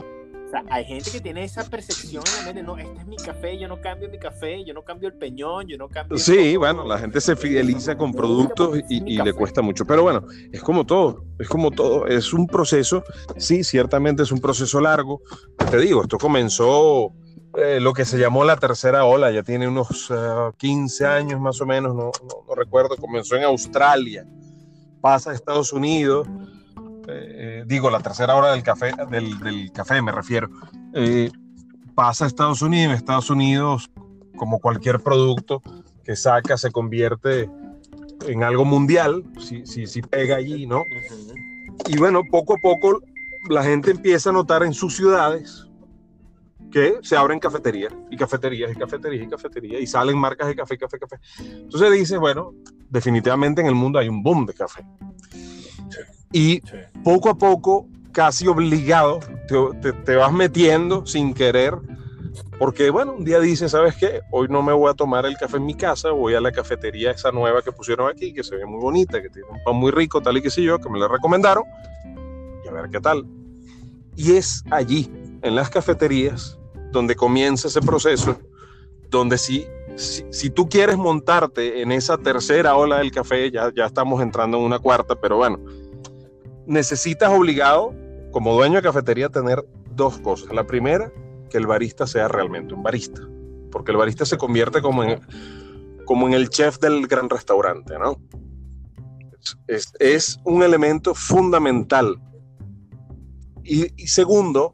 [0.70, 3.68] hay gente que tiene esa percepción en la mente, no, este es mi café, yo
[3.68, 6.18] no cambio mi café, yo no cambio el peñón, yo no cambio...
[6.18, 10.62] Sí, bueno, la gente se fideliza con productos y, le cuesta mucho, pero bueno, es
[10.62, 13.04] como todo, es como todo, es un proceso,
[13.38, 15.22] sí, ciertamente es un proceso largo,
[15.70, 17.14] te digo, esto comenzó
[17.58, 20.12] eh, lo que se llamó la tercera ola, ya tiene unos
[20.58, 22.12] 15 eh, años más o menos, no,
[22.48, 24.26] no recuerdo, comenzó en Australia,
[25.02, 26.28] pasa a Estados Unidos
[27.12, 30.50] eh, digo, la tercera hora del café, del, café me refiero,
[30.94, 31.32] eh,
[31.96, 32.96] pasa a Estados Unidos.
[32.96, 33.90] Estados Unidos,
[34.36, 35.62] como cualquier producto
[36.04, 37.50] que saca, se convierte
[38.28, 40.84] en algo mundial, si, si, si pega allí, ¿no?
[41.88, 43.02] Y bueno, poco a poco
[43.50, 45.70] la gente empieza a notar en sus ciudades
[46.72, 50.78] que se abren cafeterías y cafeterías y cafeterías y cafeterías y salen marcas de café,
[50.78, 51.20] café, café.
[51.40, 52.54] Entonces dice, bueno,
[52.90, 54.86] definitivamente en el mundo hay un boom de café.
[56.32, 56.62] Y
[57.04, 59.20] poco a poco, casi obligado,
[60.06, 61.76] te, vas metiendo sin querer,
[62.60, 64.22] porque bueno, un día dices, ¿sabes qué?
[64.32, 67.12] Hoy no me voy a tomar el café en mi casa, voy a la cafetería
[67.12, 69.92] esa nueva que pusieron aquí, que se ve muy bonita, que tiene un pan muy
[69.92, 71.64] rico, tal y que sé yo, que me la recomendaron,
[72.64, 73.26] y a ver qué tal.
[74.16, 75.12] Y es allí,
[75.42, 76.60] en las cafeterías,
[76.92, 78.38] donde comienza ese proceso,
[79.10, 79.66] donde si,
[79.96, 84.64] si, tú quieres montarte en esa tercera ola del café, ya, ya estamos entrando en
[84.64, 85.60] una cuarta, pero bueno,
[86.70, 87.94] necesitas obligado,
[88.32, 90.54] como dueño de cafetería, tener dos cosas.
[90.54, 91.12] La primera,
[91.50, 93.28] que el barista sea realmente un barista,
[93.72, 98.22] porque el barista se convierte como en, el chef del gran restaurante, ¿no?
[99.68, 102.22] Es, un elemento fundamental.
[103.64, 104.74] Y, y segundo,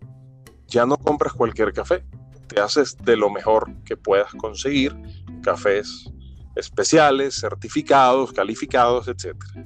[0.68, 2.04] ya no compras cualquier café,
[2.48, 4.96] te haces de lo mejor que puedas conseguir,
[5.42, 6.12] cafés
[6.56, 9.66] especiales, certificados, calificados, etcétera.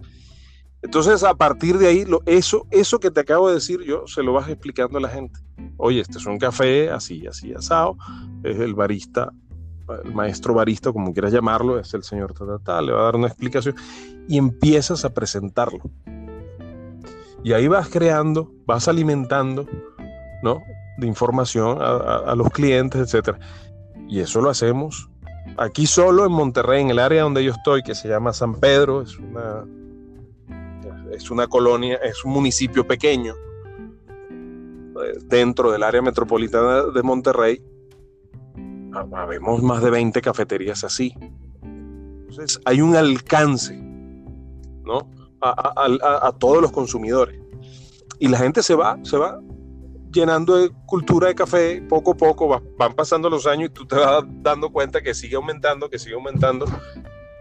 [0.82, 4.24] Entonces, a partir de ahí, lo, eso, eso que te acabo de decir yo, se
[4.24, 5.40] lo vas explicando a la gente.
[5.78, 7.98] Oye, este es un café así, así, asado.
[8.44, 9.32] Es el barista,
[10.04, 13.28] el maestro barista, como quieras llamarlo, es el señor Tata, le va a dar una
[13.28, 13.76] explicación
[14.28, 15.82] y empiezas a presentarlo.
[17.44, 19.68] Y ahí vas creando, vas alimentando,
[20.44, 20.62] ¿no?
[20.98, 23.38] De información a, a los clientes, etc.
[24.08, 25.10] Y eso lo hacemos
[25.58, 29.02] Aquí solo en Monterrey, en el área donde yo estoy, que se llama San Pedro,
[29.02, 29.66] es una,
[31.12, 33.36] es una colonia, es un municipio pequeño
[34.26, 37.64] eh, dentro del área metropolitana de Monterrey,
[39.14, 41.14] habemos más de 20 cafeterías así.
[41.62, 45.10] Entonces hay un alcance ¿no?
[45.42, 47.40] a, todos los consumidores.
[48.20, 49.40] Y la gente se va, se va
[50.12, 53.96] llenando de cultura de café poco a poco, van pasando los años y tú te
[53.96, 56.66] vas dando cuenta que sigue aumentando, que sigue aumentando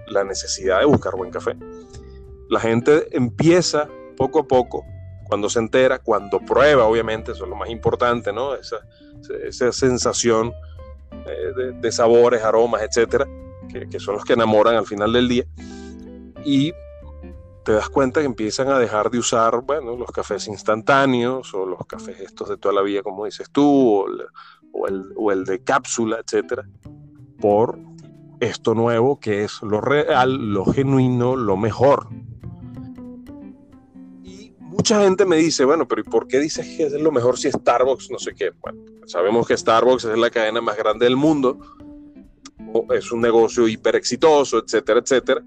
[0.06, 1.56] la necesidad de buscar buen café.
[2.48, 4.84] La gente empieza poco a poco,
[5.28, 8.54] cuando se entera, cuando prueba, obviamente, eso es lo más importante, ¿no?
[8.54, 8.78] Esa,
[9.44, 10.52] esa sensación
[11.26, 13.26] eh, de, sabores, aromas, etcétera,
[13.90, 15.44] que, son los que enamoran al final del día.
[16.44, 16.72] Y
[17.64, 21.84] te das cuenta que empiezan a dejar de usar, bueno, los cafés instantáneos o los
[21.86, 24.06] cafés estos de toda la vida, como dices tú,
[24.72, 26.66] o, el, o el, de cápsula, etcétera,
[27.40, 27.78] por
[28.40, 32.08] esto nuevo que es lo real, lo genuino, lo mejor.
[34.78, 37.50] Mucha gente me dice, bueno, pero ¿y por qué dices que es lo mejor si
[37.50, 38.52] Starbucks no sé qué?
[38.60, 41.58] Bueno, sabemos que Starbucks es la cadena más grande del mundo,
[42.94, 45.42] es un negocio hiper exitoso, etcétera, etcétera.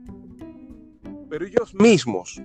[1.30, 2.41] Pero ellos mismos,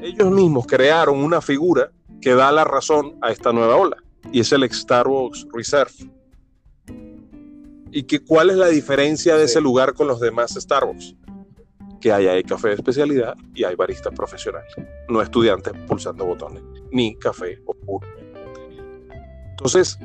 [0.00, 3.98] ellos mismos crearon una figura que da la razón a esta nueva ola,
[4.32, 6.10] y es el Starbucks Reserve.
[7.92, 11.16] ¿Y que, cuál es la diferencia de ese lugar con los demás Starbucks?
[12.00, 14.72] Que hay, hay café de especialidad y hay baristas profesionales,
[15.08, 18.06] no estudiantes pulsando botones, ni café oscuro.
[19.50, 19.98] Entonces,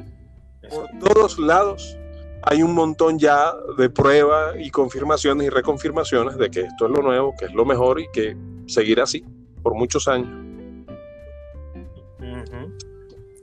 [0.69, 1.97] por todos lados
[2.41, 7.01] hay un montón ya de pruebas y confirmaciones y reconfirmaciones de que esto es lo
[7.01, 8.35] nuevo, que es lo mejor y que
[8.67, 9.25] seguirá así
[9.63, 10.45] por muchos años.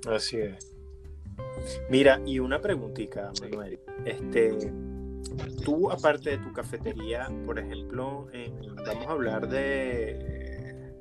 [0.07, 0.73] Así es.
[1.89, 3.81] Mira, y una preguntita, Manuel.
[4.05, 4.73] Este,
[5.65, 8.29] tú, aparte de tu cafetería, por ejemplo,
[8.87, 10.93] vamos a hablar de,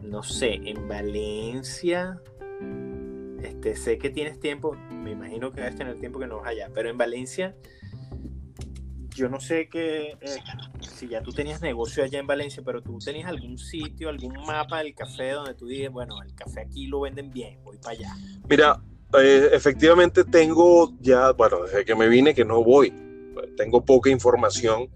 [0.00, 2.20] no sé, en Valencia,
[3.42, 6.70] este, sé que tienes tiempo, me imagino que debes tener tiempo que no vas allá,
[6.74, 7.54] pero en Valencia,
[9.14, 10.42] yo no sé que, eh,
[10.80, 14.78] si ya tú tenías negocio allá en Valencia, pero tú tenías algún sitio, algún mapa
[14.78, 18.14] del café donde tú dices, bueno, el café aquí lo venden bien, voy para allá.
[18.48, 18.82] Mira,
[19.18, 22.92] eh, efectivamente tengo ya, bueno, desde que me vine que no voy,
[23.56, 24.88] tengo poca información.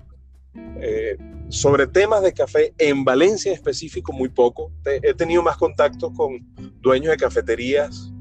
[0.81, 1.17] Eh,
[1.49, 4.73] sobre temas de café en Valencia en específico, muy poco.
[4.85, 6.39] he tenido más contacto con
[6.81, 8.13] dueños de cafeterías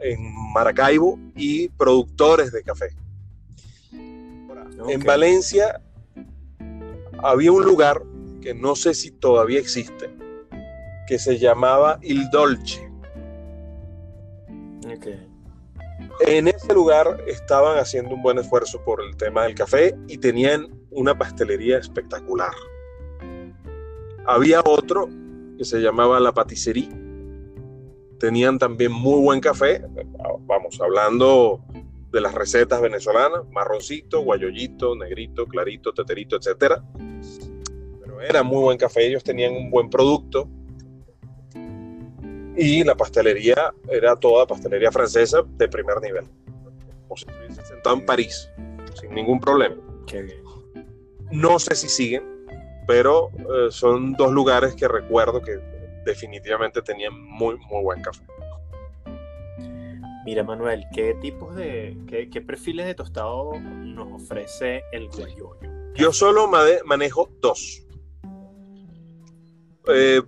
[0.00, 0.18] en
[0.52, 2.88] Maracaibo y productores de café.
[4.88, 5.80] En Valencia
[7.18, 8.02] había un lugar
[8.42, 10.10] que no sé si todavía existe,
[11.06, 12.90] que se llamaba Il Dolce.
[16.20, 20.68] En ese lugar estaban haciendo un buen esfuerzo por el tema del café y tenían
[20.90, 22.52] una pastelería espectacular.
[24.26, 25.08] Había otro
[25.58, 27.04] que se llamaba La Patisserie
[28.24, 29.82] tenían también muy buen café,
[30.46, 31.62] vamos, hablando
[32.10, 36.82] de las recetas venezolanas, marroncito, guayollito, negrito, clarito, teterito, etcétera.
[38.00, 40.48] Pero era muy buen café, ellos tenían un buen producto.
[42.56, 46.26] Y la pastelería era toda pastelería francesa de primer nivel.
[47.08, 47.32] O sea,
[47.64, 48.48] sentado en París,
[49.00, 49.76] sin ningún problema.
[51.30, 52.22] No sé si siguen,
[52.86, 55.58] pero eh, son dos lugares que recuerdo que
[56.04, 58.24] definitivamente tenían muy, muy buen café.
[60.24, 65.58] Mira, Manuel, ¿qué tipos de, qué, perfiles de tostado nos ofrece el guayoyo?
[65.94, 66.48] Yo solo
[66.84, 67.86] manejo dos.
[69.86, 70.22] Eh,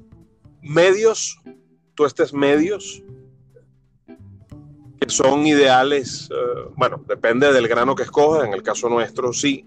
[0.60, 1.38] medios,
[1.96, 3.02] tuestes medios,
[5.00, 9.66] que son ideales, eh, bueno, depende del grano que escojas, en el caso nuestro sí.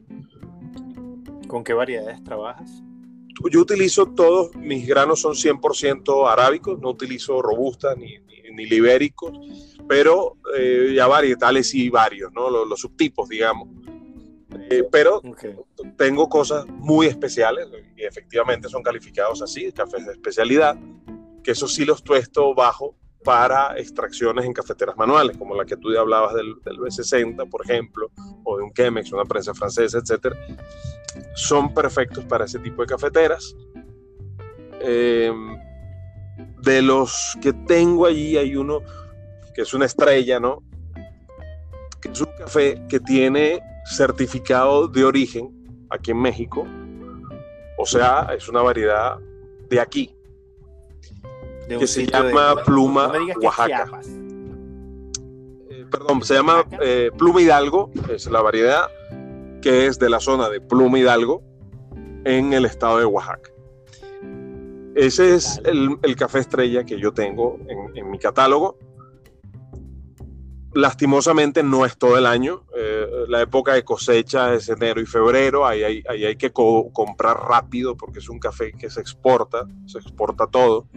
[1.48, 2.84] ¿Con qué variedades trabajas?
[3.52, 8.18] yo utilizo todos, mis granos son 100% arábicos, no utilizo robustas ni,
[8.54, 9.32] ni, libéricos,
[9.88, 12.50] pero eh, ya varietales y varios, ¿no?
[12.50, 13.70] Los, subtipos, digamos.
[14.70, 15.22] Eh, pero
[15.96, 20.78] tengo cosas muy especiales y efectivamente son calificados así, cafés de especialidad,
[21.50, 25.92] que eso sí los tuesto bajo para extracciones en cafeteras manuales, como la que tú
[25.92, 28.12] ya hablabas del, del B60, por ejemplo,
[28.44, 30.38] o de un Chemex, una prensa francesa, etcétera
[31.34, 33.56] son perfectos para ese tipo de cafeteras.
[34.82, 35.34] Eh,
[36.62, 38.82] de los que tengo allí hay uno
[39.56, 40.62] que es una estrella, ¿no?
[42.00, 45.50] Que es un café que tiene certificado de origen
[45.90, 46.68] aquí en México.
[47.80, 49.18] O sea, es una variedad
[49.68, 50.16] de aquí.
[51.78, 53.12] Que se llama Pluma
[53.42, 54.02] Oaxaca.
[55.70, 58.90] Eh, perdón, se llama eh, Pluma Hidalgo, es la variedad
[59.62, 61.44] que es de la zona de Pluma Hidalgo,
[62.26, 63.52] en el estado de Oaxaca.
[64.96, 67.60] Ese es el, café estrella que yo tengo
[67.96, 68.78] en, mi catálogo.
[70.74, 72.64] Lastimosamente no es todo el año.
[72.76, 75.66] Eh, la época de cosecha es enero y febrero.
[75.66, 80.48] Ahí hay, hay que comprar rápido porque es un café que se exporta, se exporta
[80.48, 80.88] todo.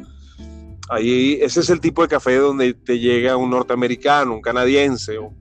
[0.89, 5.37] Ahí, ese es el tipo de café donde te llega un norteamericano, un canadiense, un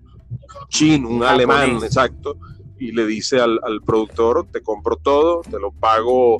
[0.69, 2.37] chino, un alemán, exacto,
[2.79, 6.37] y le dice al, al, productor, te compro todo, te lo pago,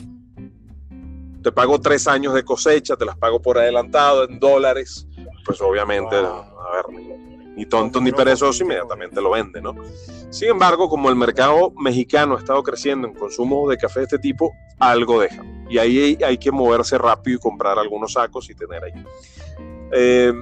[1.42, 5.08] te pago tres años de cosecha, te las pago por adelantado en dólares,
[5.46, 9.76] pues obviamente, a ver, ni tonto ni perezoso, inmediatamente lo vende, ¿no?
[10.30, 14.20] Sin embargo, como el mercado mexicano ha estado creciendo en consumo de café de este
[14.20, 15.44] tipo, algo deja.
[15.70, 18.94] Y ahí hay, que moverse rápido y comprar algunos sacos y tener ahí.
[19.92, 20.34] Eh,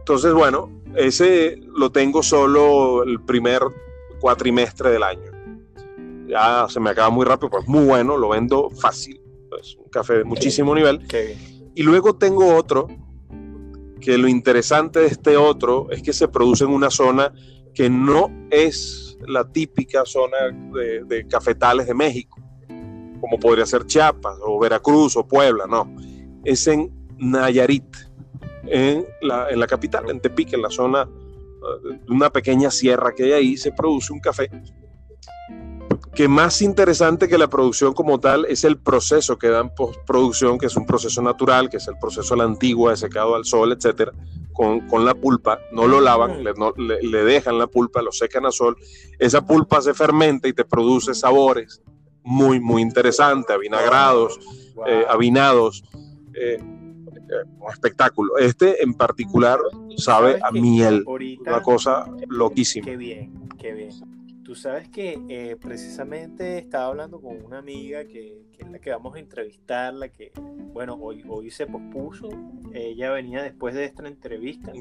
[0.00, 3.62] entonces, bueno, ese lo tengo solo el primer
[4.20, 5.30] cuatrimestre del año.
[6.26, 9.20] Ya se me acaba muy rápido, pues muy bueno, lo vendo fácil.
[9.60, 11.00] Es un café de muchísimo nivel.
[11.74, 12.88] Y luego tengo otro
[14.00, 17.32] que lo interesante de este otro es que se produce en una zona
[17.74, 20.36] que no es la típica zona
[21.06, 22.40] de, cafetales de México,
[23.20, 25.94] como podría ser Chiapas o Veracruz o Puebla, no.
[26.44, 27.96] Es en Nayarit,
[28.64, 33.12] en la, en la capital, en Tepic, en la zona de eh, una pequeña sierra
[33.14, 34.50] que hay ahí, se produce un café
[36.14, 40.58] que más interesante que la producción como tal es el proceso que da en postproducción,
[40.58, 43.44] que es un proceso natural, que es el proceso de la antigua, de secado al
[43.44, 44.12] sol, etcétera,
[44.52, 46.52] con, con la pulpa, no lo lavan, le,
[47.02, 48.76] le, dejan la pulpa, lo secan al sol,
[49.18, 51.80] esa pulpa se fermenta y te produce sabores
[52.24, 54.38] muy, muy interesantes, avinagrados,
[54.86, 55.84] eh, avinados,
[56.34, 58.36] eh, eh, un espectáculo.
[58.38, 59.58] Este en particular
[59.96, 62.86] sabe a miel, una cosa loquísima.
[62.86, 64.19] Qué bien, qué bien.
[64.50, 69.14] Tú sabes que eh, precisamente estaba hablando con una amiga que, es la que vamos
[69.14, 70.32] a entrevistar, la que,
[70.72, 72.28] bueno, hoy, hoy se pospuso.
[72.72, 74.72] Ella venía después de esta entrevista,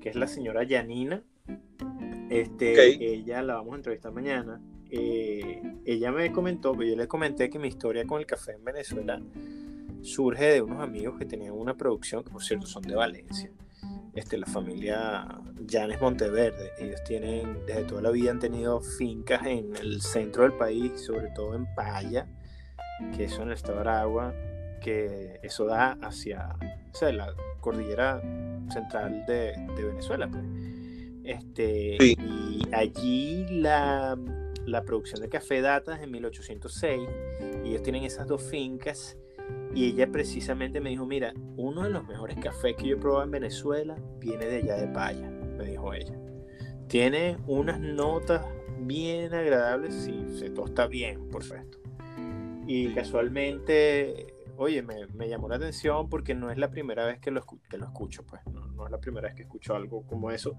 [0.00, 1.22] que es la señora Yanina.
[2.30, 4.60] Este, Ella la vamos a entrevistar mañana.
[4.90, 9.22] Eh, ella me comentó, yo le comenté que mi historia con el café en Venezuela
[10.02, 13.52] surge de unos amigos que tenían una producción, que por cierto son de Valencia
[14.16, 15.26] este, la familia
[15.66, 16.72] Llanes Monteverde.
[16.78, 21.28] Ellos tienen, desde toda la vida han tenido fincas en el centro del país, sobre
[21.34, 22.26] todo en Paya,
[23.14, 24.34] que eso en el estado de Aragua,
[24.80, 26.56] que eso da hacia
[27.02, 28.20] la cordillera
[28.72, 30.28] central de, Venezuela.
[30.28, 30.44] Pues.
[31.24, 34.16] Este, Y allí la,
[34.64, 37.08] la producción de café data desde 1806
[37.64, 39.16] y ellos tienen esas dos fincas
[39.76, 43.24] y ella precisamente me dijo, mira, uno de los mejores cafés que yo he probado
[43.24, 46.18] en Venezuela viene de allá de Paya, me dijo ella.
[46.88, 48.46] Tiene unas notas
[48.80, 51.76] bien agradables, y se tosta bien, perfecto.
[52.66, 57.44] Y casualmente, oye, me, llamó la atención porque no es la primera vez que lo,
[57.68, 60.56] que lo escucho, pues, no, es la primera vez que escucho algo como eso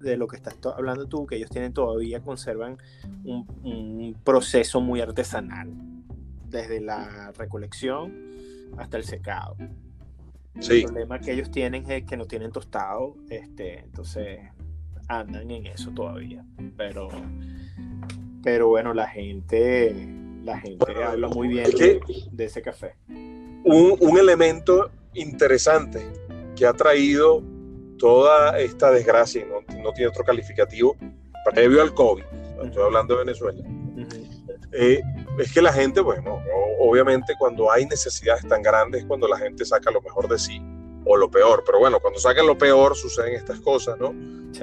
[0.00, 2.78] de lo que estás hablando tú, que ellos tienen todavía, conservan
[3.22, 5.93] un proceso muy artesanal
[6.54, 8.14] desde la recolección
[8.78, 9.56] hasta el secado.
[10.54, 14.38] El problema que ellos tienen es que no tienen tostado, este, entonces
[15.08, 16.44] andan en eso todavía.
[16.76, 17.08] Pero,
[18.42, 20.08] pero bueno, la gente,
[20.44, 22.94] la gente habla muy bien de, ese café.
[23.08, 26.06] Un, elemento interesante
[26.54, 27.42] que ha traído
[27.98, 30.96] toda esta desgracia, no, no tiene otro calificativo,
[31.50, 32.22] previo al COVID,
[32.62, 33.62] estoy hablando de Venezuela,
[34.72, 35.00] eh,
[35.38, 36.42] es que la gente, bueno,
[36.78, 40.60] obviamente cuando hay necesidades tan grandes es cuando la gente saca lo mejor de sí
[41.06, 44.14] o lo peor, pero bueno, cuando sacan lo peor suceden estas cosas, ¿no?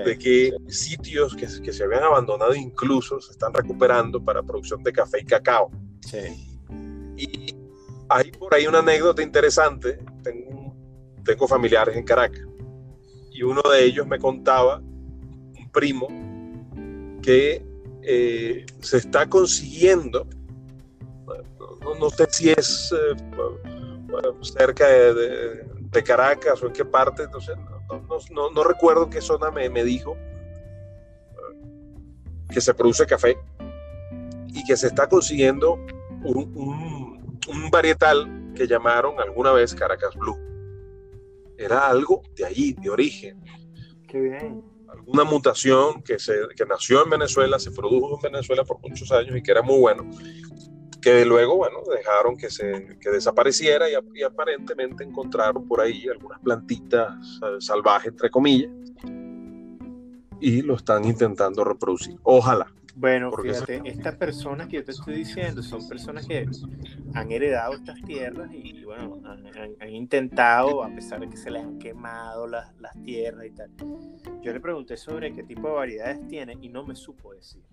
[0.04, 4.94] De que sitios que, que, se habían abandonado incluso se están recuperando para producción de
[4.94, 5.70] café y cacao.
[6.02, 6.60] Sí.
[7.18, 7.56] Y
[8.10, 10.76] hay por ahí una anécdota interesante, tengo,
[11.24, 12.46] tengo familiares en Caracas,
[13.32, 16.08] y uno de ellos me contaba, un primo,
[17.22, 17.64] que
[18.02, 20.28] eh, se está consiguiendo,
[22.00, 23.16] no, sé si es eh,
[24.42, 30.16] cerca de, Caracas o en qué parte, no, no, recuerdo qué zona me, me dijo
[32.50, 33.38] que se produce café
[34.48, 35.76] y que se está consiguiendo
[36.24, 40.38] un, un, varietal que llamaron alguna vez Caracas Blue.
[41.58, 43.44] Era algo de allí, de origen.
[44.08, 48.80] Qué bien alguna mutación que, se, que nació en Venezuela, se produjo en Venezuela por
[48.82, 50.10] muchos años y que era muy bueno,
[51.02, 57.40] que luego, bueno, dejaron que, se, que desapareciera y, aparentemente encontraron por ahí algunas plantitas
[57.60, 58.72] salvajes, entre comillas,
[60.40, 62.18] y lo están intentando reproducir.
[62.24, 62.68] Ojalá.
[62.94, 66.46] Bueno, fíjate, estas personas que yo te estoy diciendo son personas que
[67.14, 71.80] han heredado estas tierras y, bueno, han, intentado, a pesar de que se les han
[71.80, 73.72] quemado las, las, tierras y tal.
[74.42, 77.64] Yo le pregunté sobre qué tipo de variedades tiene y no me supo decir.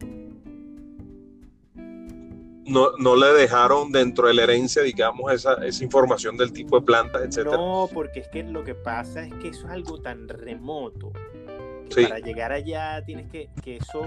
[2.69, 6.87] No, no le dejaron dentro de la herencia, digamos, esa, esa información del tipo de
[6.87, 7.57] plantas, etcétera.
[7.57, 11.13] No, porque es que lo que pasa es que eso es algo tan remoto
[11.95, 14.05] para llegar allá tienes que, que eso,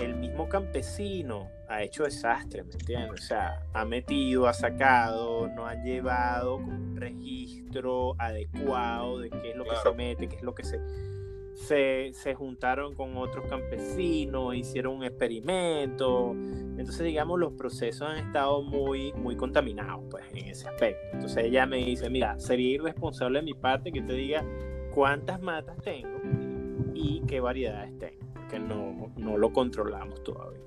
[0.00, 3.20] el mismo campesino ha hecho desastre, ¿me entiendes?
[3.20, 9.56] O sea, ha metido, ha sacado, no ha llevado un registro adecuado de qué es
[9.56, 10.80] lo que se mete, qué es lo que se,
[11.54, 16.32] se, se, juntaron con otros campesinos, hicieron un experimento.
[16.32, 21.00] Entonces, digamos, los procesos han estado muy, muy contaminados pues, en ese aspecto.
[21.12, 24.44] Entonces ella me dice, mira, sería irresponsable de mi parte que te diga
[24.92, 26.20] cuántas matas tengo
[26.94, 30.60] y qué variedades tengo, porque no, no lo controlamos todavía.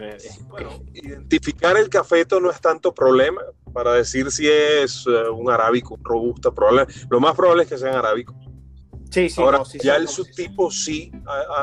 [0.00, 0.16] Eh,
[0.48, 5.94] bueno, identificar el cafeto no es tanto problema para decir si es eh, un arábico,
[5.94, 6.86] un robusta, probable.
[7.10, 8.36] Lo más probable es que sean arábicos.
[9.10, 11.10] Sí, sí, Ahora, ya el subtipo sí,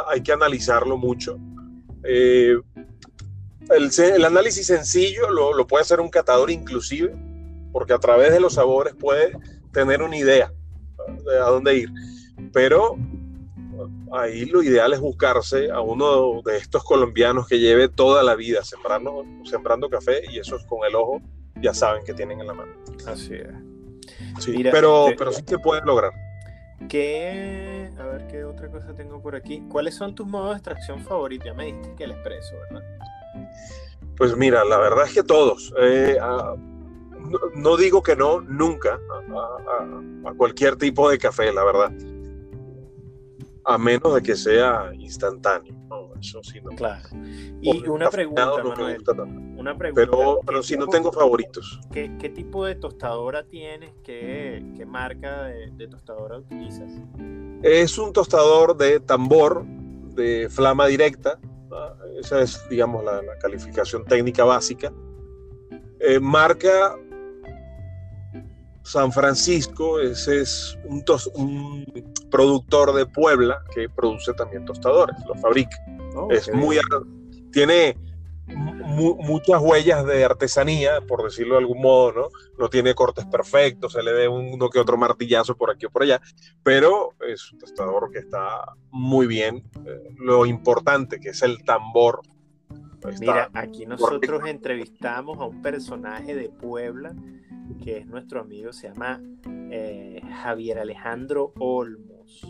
[0.08, 1.38] hay que analizarlo mucho.
[2.04, 2.58] Eh,
[3.70, 7.16] el, el, análisis sencillo lo, lo, puede hacer un catador inclusive,
[7.72, 9.38] porque a través de los sabores puede
[9.72, 10.52] tener una idea
[11.26, 11.90] de a dónde ir.
[12.52, 12.98] Pero
[14.12, 18.64] ahí lo ideal es buscarse a uno de estos colombianos que lleve toda la vida
[18.64, 21.22] sembrando, sembrando café y eso es con el ojo,
[21.62, 22.72] ya saben que tienen en la mano.
[23.06, 23.48] Así es.
[24.40, 26.12] Sí, pero, pero sí se puede lograr.
[26.90, 29.64] ¿Qué, a ver qué otra cosa tengo por aquí?
[29.70, 31.46] ¿Cuáles son tus modos de extracción favoritos?
[31.46, 32.88] Ya me dijiste que el expreso, ¿verdad?
[34.18, 35.74] Pues mira, la verdad es que todos.
[35.80, 36.18] Eh,
[37.56, 39.00] no, digo que no nunca
[40.26, 41.92] a cualquier tipo de café, la verdad
[43.66, 45.75] a menos de que sea instantáneo.
[46.34, 46.72] No, eso sí no.
[46.72, 47.10] Claro.
[47.62, 49.04] Y una pregunta, Manuel,
[49.58, 50.02] una pregunta.
[50.12, 51.80] Pero, pero sí no tengo favoritos.
[51.92, 53.92] ¿qué, ¿Qué, tipo de tostadora tienes?
[54.04, 56.92] ¿Qué, qué marca de, tostadora utilizas?
[57.64, 61.40] Es un tostador de tambor de flama directa.
[62.20, 64.94] Esa es, digamos, la, calificación técnica básica.
[66.00, 66.96] Eh, marca
[68.86, 75.76] San Francisco, ese es un, un, productor de Puebla que produce también tostadores, los fabrica.
[76.16, 76.78] Oh, es muy,
[77.52, 77.98] tiene
[78.48, 82.30] muchas huellas de artesanía, por decirlo de algún modo, ¿no?
[82.60, 86.04] No tiene cortes perfectos, se le ve uno que otro martillazo por aquí o por
[86.04, 86.22] allá,
[86.62, 89.64] pero es un tostador que está muy bien.
[89.84, 92.22] Eh, lo importante que es el tambor.
[93.20, 97.16] Mira, aquí nosotros entrevistamos a un personaje de Puebla
[97.84, 99.22] que es nuestro amigo, se llama
[99.72, 102.42] eh, Javier Alejandro Olmos.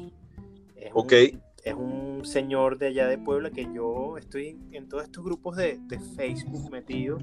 [0.75, 1.13] Es ok.
[1.33, 5.55] Un, es un señor de allá de Puebla que yo estoy en, todos estos grupos
[5.55, 7.17] de, de, Facebook metido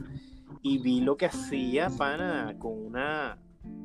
[0.63, 3.39] y vi lo que hacía Pana con una,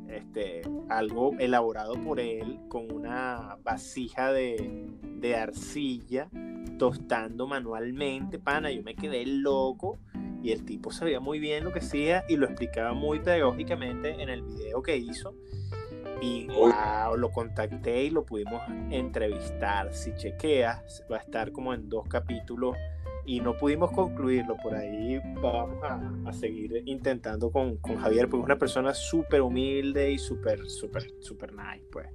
[0.10, 6.30] este, algo elaborado por él, con una vasija de, de arcilla,
[6.78, 8.72] tostando manualmente, Pana.
[8.72, 9.98] Yo me quedé loco
[10.44, 14.30] y el tipo sabía muy bien lo que hacía y lo explicaba muy pedagógicamente en
[14.30, 15.34] el video que hizo.
[16.22, 19.94] Y wow, lo contacté y lo pudimos entrevistar.
[19.94, 22.76] Si chequeas, va a estar como en dos capítulos
[23.28, 24.58] y no pudimos concluirlo.
[24.58, 30.12] Por ahí vamos a, seguir intentando con, con, Javier, porque es una persona súper humilde
[30.12, 32.08] y súper, súper, súper nice, pues.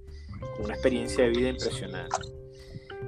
[0.57, 2.17] Con una experiencia de vida impresionante.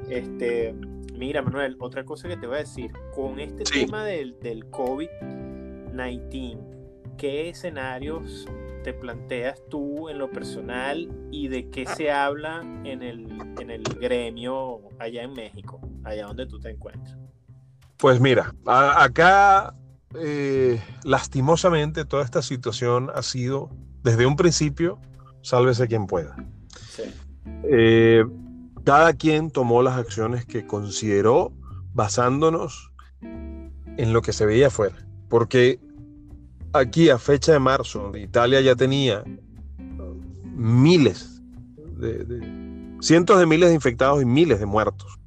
[0.08, 0.74] Este,
[1.14, 6.58] Mira, Manuel, otra cosa que te voy a decir, con este tema del, del COVID-19,
[7.16, 8.48] ¿qué escenarios
[8.82, 13.28] te planteas tú en lo personal y de qué se habla en el,
[13.60, 17.16] en el gremio allá en México, allá donde tú te encuentras?
[18.04, 19.74] Pues mira, acá
[20.20, 23.70] eh, lastimosamente toda esta situación ha sido
[24.02, 25.00] desde un principio,
[25.40, 26.36] sálvese quien pueda.
[26.90, 27.04] Sí.
[27.62, 28.26] Eh,
[28.84, 31.54] cada quien tomó las acciones que consideró
[31.94, 32.92] basándonos
[33.22, 34.96] en lo que se veía afuera.
[35.30, 35.80] Porque
[36.74, 39.24] aquí a fecha de marzo, Italia ya tenía
[40.54, 41.40] miles,
[41.96, 45.18] de, cientos de miles de infectados y miles de muertos,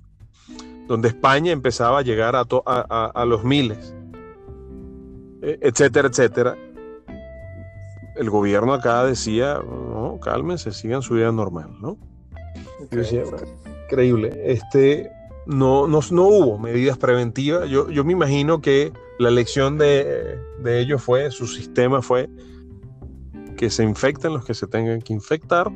[0.87, 3.93] donde España empezaba a llegar a, a, los miles,
[5.41, 6.57] e, etcétera, etcétera,
[8.15, 11.97] el gobierno acá decía, no, cálmense, sigan su vida normal, ¿no?
[13.85, 14.41] increíble.
[14.45, 15.11] Este,
[15.45, 17.69] no, no, no, hubo medidas preventivas.
[17.69, 22.29] Yo, yo me imagino que la elección de, de, ellos fue, su sistema fue
[23.55, 25.71] que se infecten los que se tengan que infectar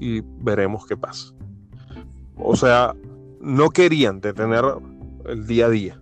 [0.00, 1.32] y veremos qué pasa.
[2.36, 2.94] O sea,
[3.42, 4.64] no querían detener
[5.26, 5.98] el día a día.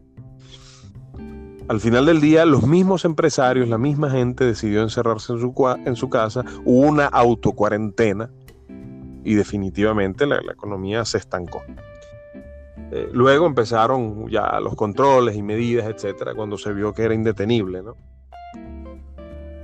[1.68, 5.54] Al final del día, los mismos empresarios, la misma gente decidió encerrarse en su,
[5.86, 8.28] en su casa, hubo una autocuarentena
[9.22, 11.62] y definitivamente la, economía se estancó.
[12.90, 17.82] Eh, luego empezaron ya los controles y medidas, etcétera, cuando se vio que era indetenible.
[17.84, 17.96] ¿no?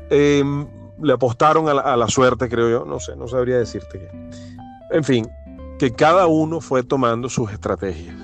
[0.08, 0.64] Em,
[1.02, 4.96] le apostaron a la, a la, suerte, creo yo, no sé, no sabría decirte qué.
[4.96, 5.26] En fin,
[5.78, 8.16] que cada uno fue tomando sus estrategias.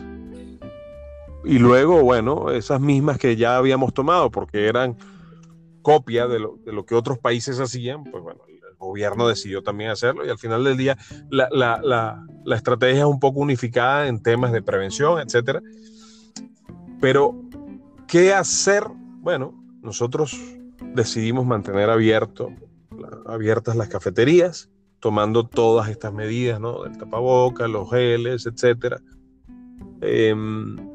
[1.45, 4.97] Y luego, bueno, esas mismas que ya habíamos tomado, porque eran
[5.83, 9.91] copia de lo, de lo que otros países hacían, pues bueno, el gobierno decidió también
[9.91, 10.97] hacerlo y al final del día
[11.31, 15.61] la, la, la, la estrategia es un poco unificada en temas de prevención, etcétera.
[17.01, 17.35] Pero,
[18.07, 18.85] ¿qué hacer?
[19.21, 20.39] Bueno, nosotros
[20.95, 22.51] decidimos mantener abierto,
[23.27, 24.71] abiertas las cafeterías,
[25.03, 26.85] tomando todas estas medidas, ¿no?
[26.85, 29.01] Del tapaboca, los geles, etcétera.
[30.01, 30.33] Eh,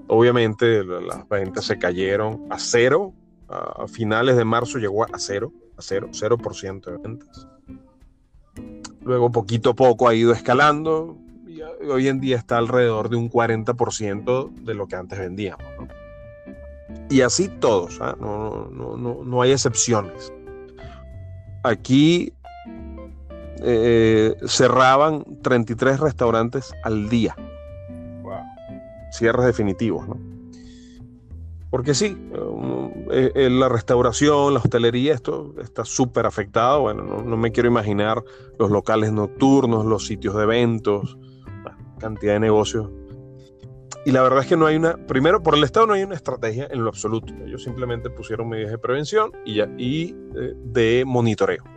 [0.08, 3.14] obviamente las ventas se cayeron a cero.
[3.50, 7.48] A finales de marzo llegó a cero, a cero, cero por ciento de ventas.
[9.02, 13.30] Luego poquito a poco ha ido escalando y hoy en día está alrededor de un
[13.30, 15.66] 40% de lo que antes vendíamos.
[15.78, 15.88] ¿no?
[17.10, 18.16] Y así todos, ¿ah?
[18.18, 20.32] no, no, no, no, hay excepciones.
[21.64, 22.32] Aquí
[23.64, 27.36] eh, cerraban 33 restaurantes al día
[29.12, 30.18] cierres definitivos, ¿no?
[31.70, 32.18] Porque sí,
[33.12, 36.82] eh, eh, la restauración, la hostelería, esto está súper afectado.
[36.82, 38.24] Bueno, no, me quiero imaginar
[38.58, 41.18] los locales nocturnos, los sitios de eventos,
[42.00, 42.90] cantidad de negocios.
[44.06, 46.16] Y la verdad es que no hay una, primero por el Estado no hay una
[46.16, 47.34] estrategia en lo absoluto.
[47.46, 50.16] Ellos simplemente pusieron medidas de prevención y, ya, y
[50.64, 51.77] de monitoreo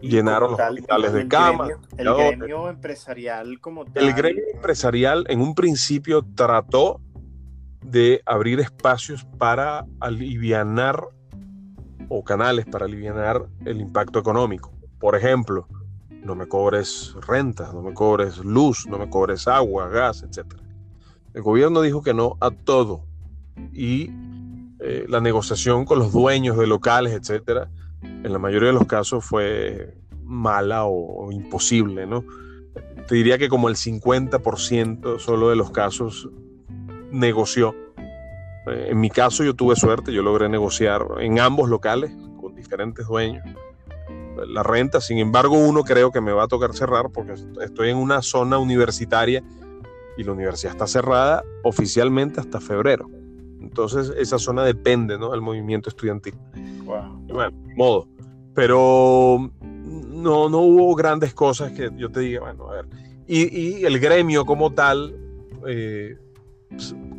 [0.00, 1.68] llenaron los hospitales de cama.
[1.96, 4.04] el gremio empresarial como tal.
[4.04, 7.00] El gremio empresarial en un principio trató
[7.82, 11.08] de abrir espacios para alivianar
[12.08, 14.72] o canales para aliviar el impacto económico.
[14.98, 15.66] Por ejemplo,
[16.10, 20.54] no me cobres renta, no me cobres luz, no me cobres agua, gas, etc.
[21.34, 23.04] El gobierno dijo que no a todo
[23.72, 24.10] y
[24.80, 27.70] eh, la negociación con los dueños de locales, etcétera,
[28.02, 29.94] en la mayoría de los casos fue
[30.24, 32.24] mala o, imposible, ¿no?
[33.06, 36.28] Te diría que como el 50% solo de los casos
[37.10, 37.74] negoció.
[38.66, 43.06] Eh, en mi caso yo tuve suerte, yo logré negociar en ambos locales con diferentes
[43.06, 43.42] dueños
[44.46, 47.96] la renta, sin embargo uno creo que me va a tocar cerrar porque estoy en
[47.96, 49.42] una zona universitaria
[50.16, 53.08] y la universidad está cerrada oficialmente hasta febrero.
[53.60, 55.30] Entonces esa zona depende ¿no?
[55.30, 56.34] del movimiento estudiantil.
[56.88, 57.26] Wow.
[57.28, 58.08] bueno, modo.
[58.54, 62.86] Pero no, no hubo grandes cosas que yo te diga, bueno, a ver.
[63.26, 65.14] Y, el gremio como tal,
[65.66, 66.16] eh,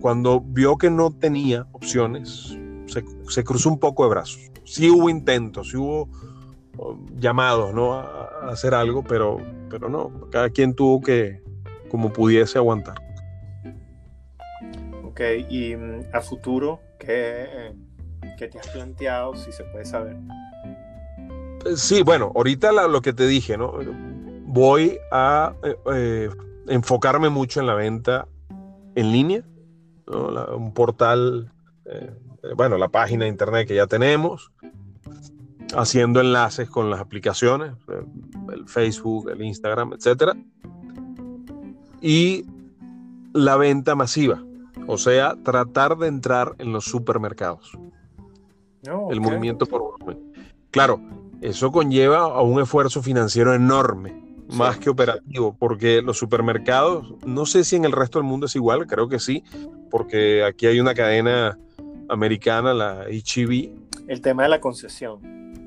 [0.02, 2.58] cuando vio que no tenía opciones,
[2.88, 4.42] se, cruzó un poco de brazos.
[4.64, 6.10] Sí hubo intentos, sí hubo
[6.78, 7.94] um, llamados ¿no?
[7.94, 9.38] a, hacer algo, pero,
[9.70, 11.44] pero no, cada quien tuvo que,
[11.90, 13.00] como pudiese, aguantar.
[15.04, 17.72] Ok, y mm, a futuro, ¿qué,
[18.40, 20.16] ¿qué te has planteado, si se puede saber?
[21.76, 23.74] Sí, bueno, ahorita lo que te dije, ¿no?
[24.46, 26.30] Voy a eh, eh,
[26.68, 28.28] enfocarme mucho en la venta
[28.96, 29.44] en línea,
[30.08, 31.52] un portal,
[31.86, 32.16] eh,
[32.56, 34.52] bueno, la página de internet que ya tenemos,
[35.76, 37.74] haciendo enlaces con las aplicaciones,
[38.54, 40.34] el Facebook, el Instagram, etc.
[42.02, 42.46] Y
[43.34, 44.42] la venta masiva,
[44.88, 47.78] o sea, tratar de entrar en los supermercados.
[48.90, 50.34] Oh, el movimiento por volumen.
[50.72, 51.02] Claro,
[51.42, 54.14] eso conlleva a un esfuerzo financiero enorme,
[54.50, 58.56] más que operativo, porque los supermercados, no sé si en el resto del mundo es
[58.56, 59.44] igual, creo que sí,
[59.90, 61.58] porque aquí hay una cadena
[62.10, 63.72] americana, la HEB.
[64.08, 65.20] El tema de la concesión.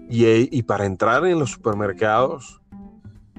[0.08, 2.60] Y, y para entrar en los supermercados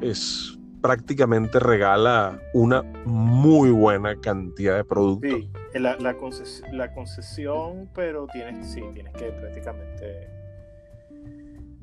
[0.02, 5.32] es prácticamente regala una muy buena cantidad de productos.
[5.32, 5.50] Sí,
[5.80, 6.16] la, la,
[6.94, 10.30] concesión, pero tienes, sí, tienes que prácticamente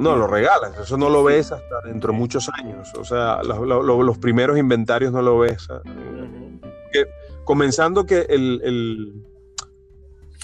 [0.01, 2.91] no, lo regalas, eso no lo ves hasta dentro de muchos años.
[2.97, 5.69] O sea, los primeros inventarios no lo ves.
[5.71, 5.83] Ah,
[7.45, 9.23] comenzando que el, el,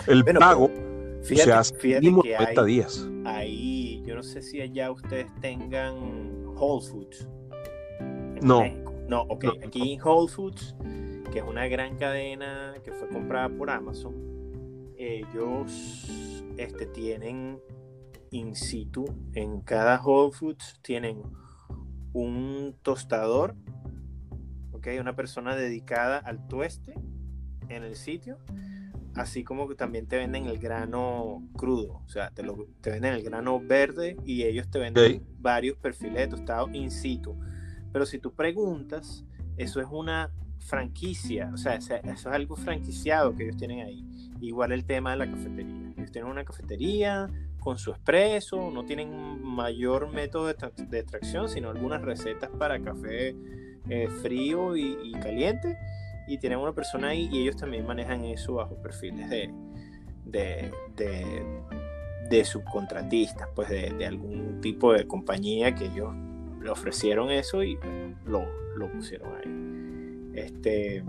[0.09, 0.71] el pago
[1.23, 3.09] fíjate, se hace que hay, días.
[3.25, 7.27] Ahí, yo no sé si allá ustedes tengan Whole Foods.
[8.43, 8.63] No.
[9.09, 9.45] No, ok.
[9.65, 10.75] Aquí en Whole Foods,
[11.33, 14.15] que es una gran cadena que fue comprada por Amazon,
[14.97, 17.61] ellos este, tienen
[18.31, 19.05] in situ.
[19.35, 21.23] En cada Whole Foods tienen
[22.13, 23.55] un tostador,
[24.73, 24.89] ¿ok?
[25.01, 26.95] Una persona dedicada al tueste
[27.69, 28.39] en el sitio,
[29.15, 33.15] así como que también te venden el grano crudo, o sea, te, lo, te venden
[33.15, 37.37] el grano verde y ellos te venden varios perfiles de tostado in situ.
[37.93, 39.25] Pero si tú preguntas,
[39.57, 40.31] eso es una
[40.67, 44.05] franquicia, o sea, eso es algo franquiciado que ellos tienen ahí.
[44.41, 45.93] Igual el tema de la cafetería.
[45.97, 52.03] Ellos tienen una cafetería con su expreso, no tienen mayor método de, extracción, sino algunas
[52.03, 53.35] recetas para café
[53.89, 55.79] eh, frío y, caliente.
[56.29, 59.53] Y tienen una persona ahí y ellos también manejan eso bajo perfiles de,
[60.25, 60.73] de,
[62.29, 66.13] de, subcontratistas, pues de, algún tipo de compañía que ellos
[66.61, 67.79] le ofrecieron eso y
[68.25, 68.45] lo,
[68.77, 69.76] lo pusieron ahí.
[70.37, 71.03] Este,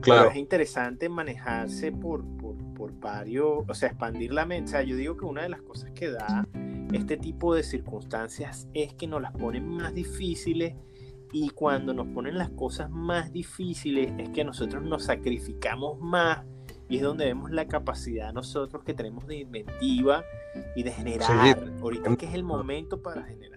[0.00, 0.30] claro.
[0.30, 4.68] es interesante manejarse por, por, por, varios, o sea, expandir la mente.
[4.68, 6.46] O sea, yo digo que una de las cosas que da
[6.92, 10.74] este tipo de circunstancias es que nos las ponen más difíciles
[11.32, 16.44] y cuando nos ponen las cosas más difíciles es que nosotros nos sacrificamos más
[16.88, 20.24] y es donde vemos la capacidad nosotros que tenemos de inventiva
[20.76, 21.72] y de generar.
[21.80, 23.53] Ahorita que es el momento para generar.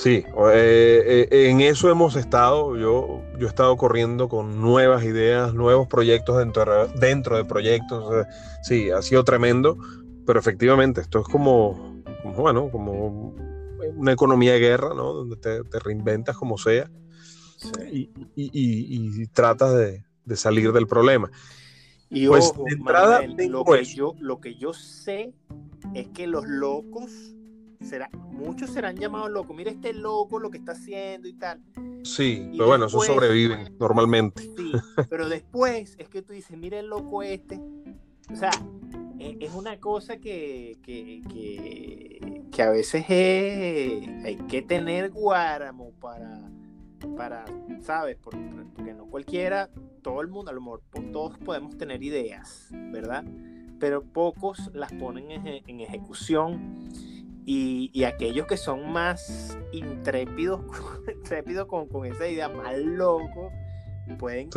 [0.00, 0.24] Sí,
[0.54, 2.74] eh, eh, en eso hemos estado.
[2.78, 8.26] Yo, yo he estado corriendo con nuevas ideas, nuevos proyectos dentro, dentro de proyectos.
[8.62, 9.76] sí, ha sido tremendo,
[10.24, 12.02] pero efectivamente esto es como,
[12.34, 13.34] bueno, como
[13.94, 15.12] una economía de guerra, ¿no?
[15.12, 16.90] Donde te, reinventas como sea
[17.92, 21.30] y, tratas de, salir del problema.
[22.08, 25.34] Y pues, de entrada, lo, que yo, lo que yo sé
[25.94, 27.34] es que los locos
[27.82, 29.56] será, muchos serán llamados locos.
[29.56, 31.60] Mira este loco lo que está haciendo y tal.
[32.02, 34.42] Sí, pero bueno, eso sobreviven normalmente.
[34.42, 34.72] Sí,
[35.08, 37.60] pero después es que tú dices, mira el loco este.
[38.32, 38.50] O sea,
[39.18, 41.22] e, es una cosa que, que,
[42.50, 46.50] que, a veces hay que tener guáramo para,
[47.16, 47.46] para
[47.80, 48.18] ¿sabes?
[48.22, 48.38] Porque,
[48.94, 49.70] no cualquiera,
[50.02, 53.24] todo el mundo, a lo mejor todos podemos tener ideas, ¿verdad?
[53.78, 56.90] Pero pocos las ponen en ejecución
[57.52, 60.60] y, aquellos que son más intrépidos,
[61.12, 63.50] intrépidos con, con esa idea más loco,
[64.18, 64.50] pueden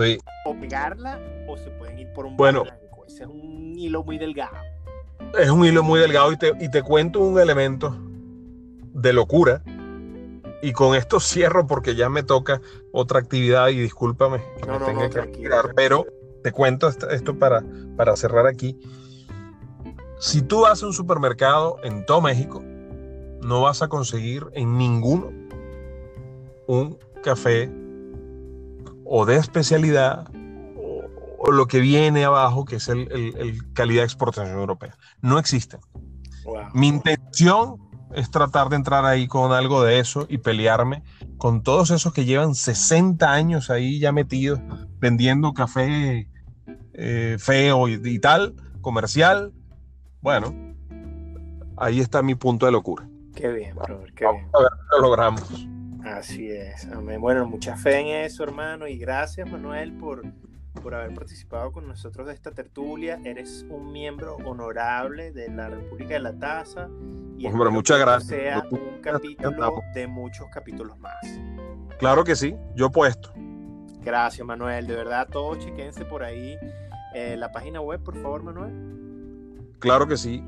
[0.45, 3.05] o pegarla o se pueden ir por un bueno, blanco.
[3.07, 4.57] Ese es un hilo muy delgado.
[5.39, 7.95] Es un hilo muy delgado y te, y te cuento un elemento
[8.93, 9.63] de locura.
[10.61, 14.85] Y con esto cierro porque ya me toca otra actividad y discúlpame que no, me
[14.85, 16.05] tenga que retirar, pero
[16.41, 17.63] te cuento esto, para,
[17.97, 18.79] para cerrar aquí.
[20.19, 22.63] Si tú vas a un supermercado en todo México,
[23.43, 25.31] no vas a conseguir en ninguno
[26.67, 27.71] un café
[29.05, 30.27] o de especialidad
[31.37, 34.95] o, lo que viene abajo, que es el, calidad de exportación europea.
[35.21, 35.77] No existe.
[36.73, 37.77] Mi intención
[38.15, 41.03] es tratar de entrar ahí con algo de eso y pelearme
[41.37, 44.59] con todos esos que llevan 60 años ahí ya metidos
[44.99, 46.29] vendiendo café
[46.93, 49.51] eh, feo y tal, comercial.
[50.21, 50.55] Bueno,
[51.75, 53.07] ahí está mi punto de locura.
[53.43, 54.47] Qué bien, brother, qué bien.
[54.53, 55.67] lo logramos.
[56.05, 56.87] Así es.
[57.19, 58.87] Bueno, mucha fe en eso, hermano.
[58.87, 60.23] Y gracias, Manuel, por,
[60.81, 63.19] por haber participado con nosotros de esta tertulia.
[63.25, 66.87] Eres un miembro honorable de la República de la Taza.
[67.37, 68.29] Y Hombre, muchas gracias.
[68.29, 71.21] sea un capítulo de muchos capítulos más.
[71.99, 73.33] Claro que sí, yo puesto.
[74.05, 74.87] Gracias, Manuel.
[74.87, 76.55] De verdad, todos chequense por ahí
[77.13, 78.71] eh, la página web, por favor, Manuel.
[79.79, 80.41] Claro que sí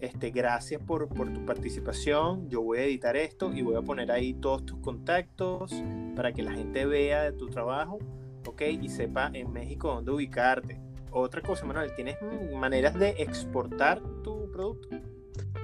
[0.00, 2.48] Este, gracias por, por, tu participación.
[2.48, 5.72] Yo voy a editar esto y voy a poner ahí todos tus contactos
[6.16, 8.00] para que la gente vea de tu trabajo,
[8.46, 8.62] ¿ok?
[8.80, 10.80] Y sepa en México dónde ubicarte.
[11.12, 12.16] Otra cosa, Manuel, ¿tienes
[12.58, 14.88] maneras de exportar tu producto?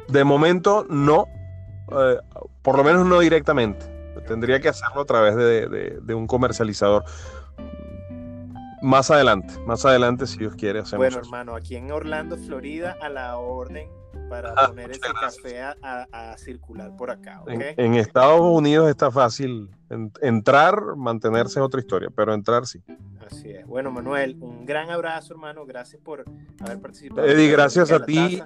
[0.09, 1.27] De momento no,
[1.93, 2.19] eh,
[2.63, 3.87] por lo menos no directamente.
[4.27, 7.05] Tendría que hacerlo a través de, un comercializador.
[8.83, 13.09] Más adelante, más adelante, si Dios quiere, hacemos Bueno, hermano, aquí en Orlando, Florida, a
[13.09, 13.89] la orden
[14.29, 17.43] para ah, poner ese café a, circular por acá.
[17.49, 19.71] En, Estados Unidos está fácil
[20.21, 22.83] entrar, mantenerse es otra historia, pero entrar sí.
[23.27, 23.67] Así es.
[23.67, 25.67] Bueno, Manuel, un gran abrazo, hermano.
[25.67, 26.25] Gracias por
[26.61, 27.27] haber participado.
[27.27, 28.43] Eddie, gracias a ti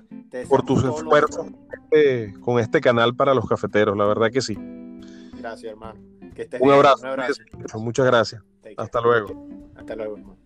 [0.48, 3.96] por tus esfuerzos este, con este canal para los cafeteros.
[3.96, 4.56] La verdad que sí.
[5.38, 6.00] Gracias, hermano.
[6.60, 7.06] un, abrazo.
[7.78, 8.42] Muchas gracias.
[8.76, 9.46] Hasta luego.
[9.76, 10.41] Hasta luego, hermano.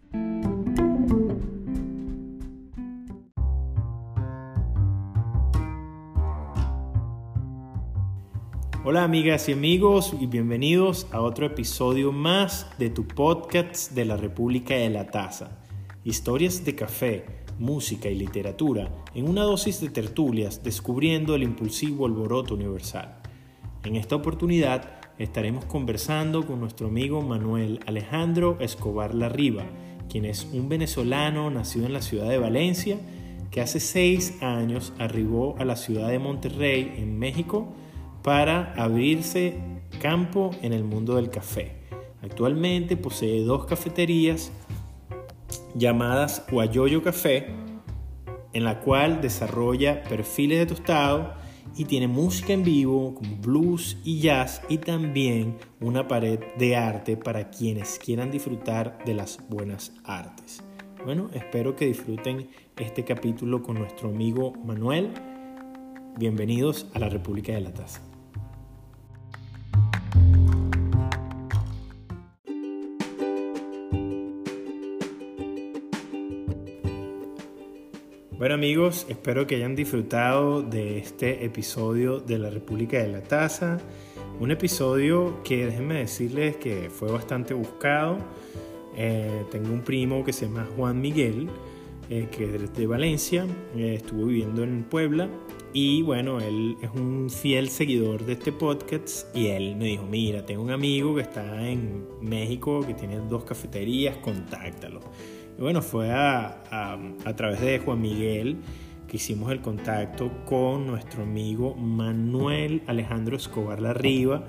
[8.89, 14.17] Hola amigas y amigos y bienvenidos a otro episodio más de tu podcast de la
[14.17, 15.59] República de la Taza.
[16.05, 17.25] Historias de café,
[17.59, 23.17] música y literatura en una dosis de tertulias descubriendo el impulsivo alboroto universal.
[23.83, 29.65] En esta oportunidad estaremos conversando con nuestro amigo Manuel Alejandro Escobar Larriba,
[30.09, 33.01] quien es un venezolano nacido en la ciudad de Valencia,
[33.51, 37.75] que hace seis años arribó a la ciudad de Monterrey, en México,
[38.27, 39.55] para abrirse
[40.03, 41.77] campo en el mundo del café.
[42.23, 44.51] Actualmente posee dos cafeterías
[45.77, 47.47] llamadas Guayoyo Café,
[48.53, 51.35] en la cual desarrolla perfiles de tostado
[51.77, 57.17] y tiene música en vivo como blues y jazz y también una pared de arte
[57.17, 60.65] para quienes quieran disfrutar de las buenas artes.
[61.05, 65.13] Bueno, espero que disfruten este capítulo con nuestro amigo Manuel.
[66.19, 68.16] Bienvenidos a la República de la Taza.
[78.57, 83.77] Amigos, espero que hayan disfrutado de este episodio de la República de la Taza.
[84.41, 88.17] Un episodio que déjenme decirles que fue bastante buscado.
[88.97, 91.51] Eh, tengo un primo que se llama Juan Miguel,
[92.09, 93.47] eh, que es de Valencia,
[93.77, 95.29] eh, estuvo viviendo en Puebla
[95.75, 100.47] y bueno, él es un fiel seguidor de este podcast y él me dijo, mira,
[100.47, 105.01] tengo un amigo que está en México, que tiene dos cafeterías, contáctalo.
[105.59, 106.63] Bueno, fue a,
[107.25, 108.59] a, través de Juan Miguel
[109.09, 114.45] que hicimos el contacto con nuestro amigo Manuel Alejandro Escobar Larriba,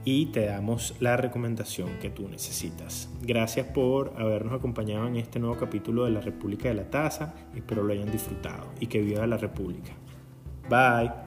[0.05, 3.11] y te damos la recomendación que tú necesitas.
[3.23, 7.35] Gracias por habernos acompañado en este nuevo capítulo de la República de la Taza.
[7.55, 9.93] Espero lo hayan disfrutado y que viva la República.
[10.69, 11.26] Bye.